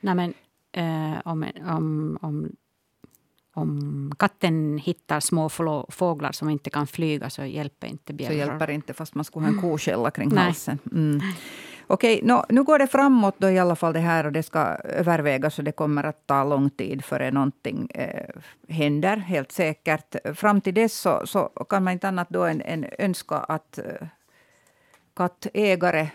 Nej, 0.00 0.14
men, 0.14 0.34
eh, 0.72 1.20
om, 1.24 1.46
om, 1.66 2.18
om, 2.22 2.56
om 3.54 4.12
katten 4.18 4.78
hittar 4.78 5.20
små 5.20 5.48
fåglar 5.88 6.32
som 6.32 6.50
inte 6.50 6.70
kan 6.70 6.86
flyga 6.86 7.30
så 7.30 7.44
hjälper 7.44 7.86
inte 7.86 8.12
bjällror. 8.12 8.34
Så 8.34 8.50
hjälper 8.50 8.70
inte 8.70 8.94
fast 8.94 9.14
man 9.14 9.24
skulle 9.24 9.46
ha 9.46 9.52
en 9.52 9.60
koskälla 9.60 10.10
kring 10.10 10.36
halsen. 10.36 10.78
Mm. 10.92 11.20
Okej, 11.86 12.20
no, 12.22 12.44
nu 12.48 12.62
går 12.62 12.78
det 12.78 12.86
framåt 12.86 13.34
då 13.38 13.50
i 13.50 13.58
alla 13.58 13.76
fall 13.76 13.92
det 13.92 14.00
här 14.00 14.26
och 14.26 14.32
det 14.32 14.42
ska 14.42 14.58
övervägas 14.84 15.58
och 15.58 15.64
det 15.64 15.72
kommer 15.72 16.04
att 16.04 16.26
ta 16.26 16.44
lång 16.44 16.70
tid 16.70 17.04
före 17.04 17.30
någonting 17.30 17.90
eh, 17.94 18.28
händer, 18.68 19.16
helt 19.16 19.52
säkert. 19.52 20.16
Fram 20.34 20.60
till 20.60 20.74
dess 20.74 20.94
så, 21.00 21.26
så 21.26 21.48
kan 21.68 21.84
man 21.84 21.92
inte 21.92 22.08
annat 22.08 22.28
då 22.30 22.44
än, 22.44 22.62
än 22.62 22.86
önska 22.98 23.36
att 23.36 23.78
eh, 23.78 24.08
kattägare 25.14 26.10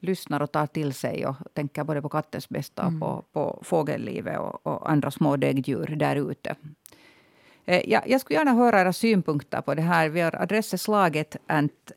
lyssnar 0.00 0.42
och 0.42 0.52
tar 0.52 0.66
till 0.66 0.94
sig 0.94 1.26
och 1.26 1.36
tänker 1.52 1.84
både 1.84 2.02
på 2.02 2.08
kattens 2.08 2.48
bästa 2.48 2.82
och 2.82 2.88
mm. 2.88 3.00
på, 3.00 3.24
på 3.32 3.60
fågellivet 3.62 4.38
och, 4.38 4.66
och 4.66 4.90
andra 4.90 5.10
små 5.10 5.36
däggdjur 5.36 5.96
där 5.96 6.16
ute. 6.30 6.54
Eh, 7.68 7.82
ja, 7.86 8.02
jag 8.06 8.20
skulle 8.20 8.38
gärna 8.38 8.52
höra 8.52 8.80
era 8.80 8.92
synpunkter 8.92 9.60
på 9.60 9.74
det 9.74 9.82
här. 9.82 10.08
Vi 10.08 10.20
har 10.20 10.42
adressen 10.42 10.78
slaget 10.78 11.36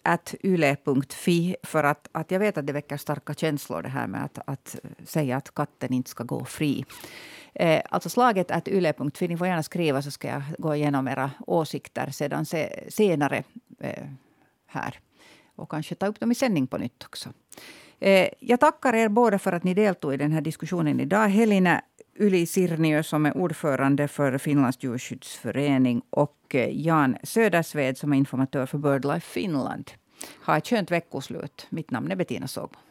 at 0.04 0.36
yle.fi 0.44 1.56
för 1.64 1.84
att, 1.84 2.10
att 2.12 2.32
jag 2.32 2.40
vet 2.40 2.58
att 2.58 2.68
det 2.68 2.74
väcker 2.74 2.98
starka 2.98 3.34
känslor 3.34 3.82
det 3.82 3.90
här 3.90 4.08
med 4.08 4.26
att, 4.26 4.40
att 4.46 4.76
säga 5.04 5.38
att 5.38 5.54
katten 5.54 5.94
inte 5.94 6.10
ska 6.10 6.24
gå 6.24 6.46
fri. 6.46 6.86
Eh, 7.54 7.82
alltså 7.90 8.10
slaget 8.10 8.52
at 8.52 8.68
yle.fi. 8.68 9.28
Ni 9.28 9.38
får 9.38 9.48
gärna 9.48 9.64
skriva 9.64 10.02
så 10.02 10.12
ska 10.12 10.28
jag 10.28 10.42
gå 10.58 10.76
igenom 10.76 11.08
era 11.08 11.32
åsikter 11.48 12.10
sedan 12.10 12.46
se, 12.46 12.84
senare 12.90 13.44
eh, 13.80 14.06
här. 14.68 15.00
Och 15.56 15.72
kanske 15.72 15.96
ta 15.96 16.08
upp 16.08 16.20
dem 16.20 16.32
i 16.32 16.36
sändning 16.36 16.68
på 16.68 16.78
nytt 16.78 17.04
också. 17.06 17.30
Eh, 18.00 18.30
jag 18.40 18.60
tackar 18.60 18.96
er 18.96 19.10
båda 19.10 19.40
för 19.40 19.54
att 19.54 19.64
ni 19.64 19.74
deltog 19.74 20.14
i 20.14 20.18
den 20.18 20.32
här 20.32 20.42
diskussionen 20.42 21.00
idag. 21.00 21.28
Helena 21.28 21.82
Yli 22.20 22.46
Sirniö 22.46 23.04
som 23.04 23.26
är 23.26 23.38
ordförande 23.38 24.08
för 24.08 24.38
Finlands 24.38 24.78
djurskyddsförening 24.84 26.02
och 26.10 26.56
eh, 26.56 26.82
Jan 26.86 27.18
Södersved 27.24 27.98
som 27.98 28.14
är 28.14 28.18
informatör 28.18 28.66
för 28.66 28.78
BirdLife 28.78 29.28
Finland. 29.34 29.92
Ha 30.46 30.58
ett 30.58 30.68
skönt 30.68 30.92
veckoslut. 30.92 31.68
Mitt 31.70 31.92
namn 31.92 32.12
är 32.12 32.16
Bettina 32.16 32.48
Sågman. 32.48 32.82